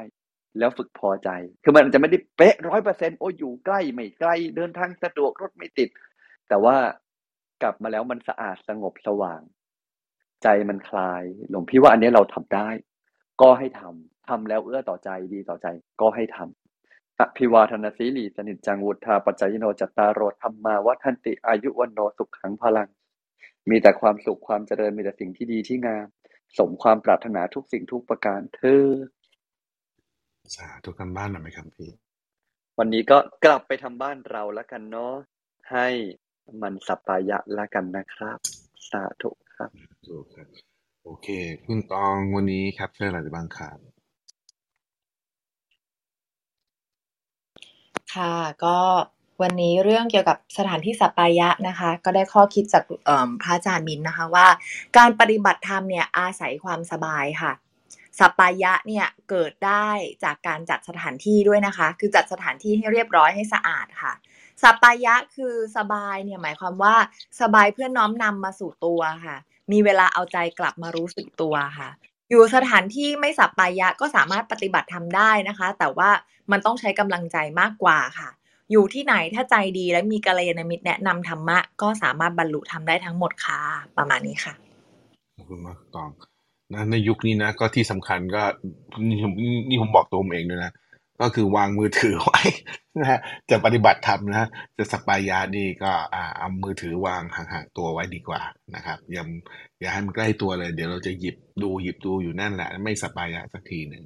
[0.59, 1.31] แล้วฝึกพอใจ
[1.65, 5.89] คือมันจะไม่ได้เป๊ะร้อยเปอร์เซ็นโอ้อยู่ใกล้ไม่ไกล้เดินทางสะดวกรถไม่ติด
[6.49, 6.77] แต่ว่า
[7.63, 9.41] กลับมาแล้วมันสะอาดสงบสว่าง
[10.43, 12.69] ใจมันคลาย หลวงพี่ว่าอันนี้เราทำได้
[13.43, 15.67] ก็ให้ทำทำแล้วเอื้อต่อใจดีต่อใจ
[16.01, 16.58] ก็ให้ทำ
[17.21, 22.89] อภิวาทนาสีลีสนิจจัง วุธาปัจจยโนจัตตารโรธรรมาวัฒนติ อายุวันโนสุขขังพลัง
[23.71, 26.07] มีแต่ความสุขความเจริญมีแต่สิ่งที่ดีที่งาม
[26.59, 28.85] สมความปรารถนาทุกสิ่งทุกประการเธอ
[30.57, 31.91] สาธุกันบ้านหน่อยไหมครับพี่
[32.79, 35.15] วันนี้ก็กลับไปทำบ้านเราแล้วกันเนาะ
[35.73, 35.89] ให้
[36.63, 38.39] มันสัปปายะละกันนะครับ
[38.91, 39.71] สาธุครับ
[40.07, 40.49] ถูกครับ
[41.05, 41.29] โอเค
[41.65, 43.79] คุณตองวันนี้ครับเชื่ออะไรบ้างครับ
[48.15, 48.35] ค่ะ
[48.65, 48.79] ก็
[49.43, 52.83] วันนี้เรื่องเกี่ยวกับสถานที่สัปปายะนะคะ ก็ได้ข้อคิดจาก
[53.43, 54.47] พระอาจารย์มินนะคะว่า
[54.97, 57.53] การปฏิบัติธรรมเนี่ยอาศัยความสบายค่ะ
[58.19, 59.89] สัปปายะเนี่ยเกิดได้
[60.25, 64.13] จากการจัดสถานที่ด้วยนะคะ คือจัดสถานที่ให้เรียบร้อยให้สะอาดค่ะ
[64.63, 66.95] สัปปายะคือสบายเนี่ยหมายความว่า
[67.41, 69.37] สบายเพื่อน้อมนำมาสู่ตัวค่ะ
[69.73, 71.91] มีเวลาเอาใจกลับมารู้สึกตัวค่ะ
[72.31, 76.11] อยู่สถานที่ไม่สัปปายะก็สามารถปฏิบัติทำได้นะคะ แต่ว่า
[76.51, 78.29] มันต้องใช้กำลังใจมากกว่าค่ะ
[78.73, 83.61] อยู่ที่ไหนถ้าใจดีและมีกัลยาณมิตรแนะนำธรรมะ ก็สามารถบรรลุทำได้ทั้งหมดค่ะ
[83.97, 84.55] ประมาณนี้ค่ะ
[85.37, 86.11] ขอบคุณมากตอง
[86.75, 88.43] นะในยุคนี้นะก็ที่สำคัญก็
[89.09, 89.33] นี่ผม
[89.69, 90.73] นี่ผมบอกตัวผมเองด้วยนะ
[91.21, 92.41] ก็คือวางมือถือไว้
[92.99, 93.19] นะฮะ
[93.51, 94.49] จะปฏิบัติธรรมนะ
[94.79, 98.43] จะสปายานี่ก็อ่าเอามือถือวางห่างๆตัวไว้ดีกว่า
[98.75, 99.25] นะครับอย่า
[99.81, 104.05] อย่าให้มันใกล้ตัวเลย เดี๋ยวเราจะหยิบดูหยิบดูอยู่นั่นแหละ ไม่สปายาสักทีหนึ่ง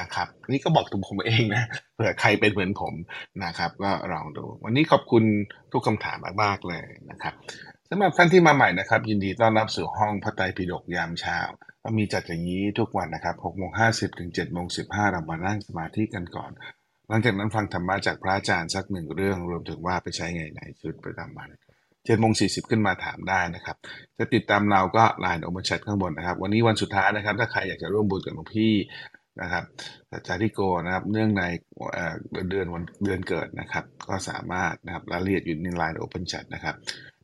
[0.00, 1.62] นะครับ นี่ก็บอกตัวผมเองนะ
[1.94, 2.94] เผื่อใครเป็นเหมือนผม
[3.44, 5.24] นะครับ ก็ลองดู วันนี้ขอบคุณ
[5.72, 7.34] ทุกคำถามมากๆเลยนะครับ
[7.88, 11.38] สำหรับท่านที่มาใหม่นะครับ ยินดีต้อนรับสู่ห้องพระไตรปิฎกยามเช้า
[11.86, 16.50] ก็มีจัดอย่างนี้ทุกวันนะครับ6โมง50ถึง7โมง15เรามานั่งสมาธิกันก่อน
[17.08, 21.48] หลังจากนั้นฟังธรรมะจากพระอาจารย์สักหนึ่งเรื่องรวมถึงว่าไปใช้ไงในชีวิตประจำวัน
[21.82, 23.76] 7โมง40ขึ้นมาถามได้นะครับ
[24.18, 28.72] จะติดตามเราก็ไลน์โอเมชัดข้างบนนะครับ วันนี้วันสุดท้ายนะครับ ถ้าใครอยากจะร่วมบุญกับหลวงพี่
[29.40, 29.64] นะครับ
[30.26, 31.42] จาริโกนะครับเนื่องใน
[32.32, 36.76] เเดือนวันเดือนเกิดนะครับ ก็สามารถนะครับรายละเอียดอยู่ในไลน์โอเพนแชทนะครับ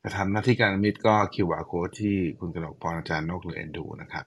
[0.02, 4.24] จะทำหน้าที่การมิตรก็ QR code ที่คุณกนกพรอาจารย์นกหรือเอ็นดูนะครับ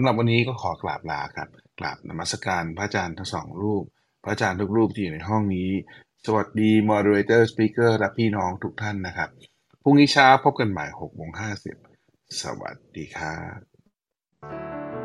[0.00, 3.84] ำหรับวันนี้ก็ขอกราบลาครับกราบนมัสการพระอาจารย์ทั้งสองรูป
[4.24, 5.70] พระอาจารย์ทุกรูปที่อยู่ในห้องนี้
[6.26, 9.30] สวัสดี moderator speaker และพี่น้องทุกท่านนะครับ
[9.82, 11.30] พรุ่งนี้เช้าพบกันใหม่6โมง
[11.84, 14.97] 50สวัสดีครับ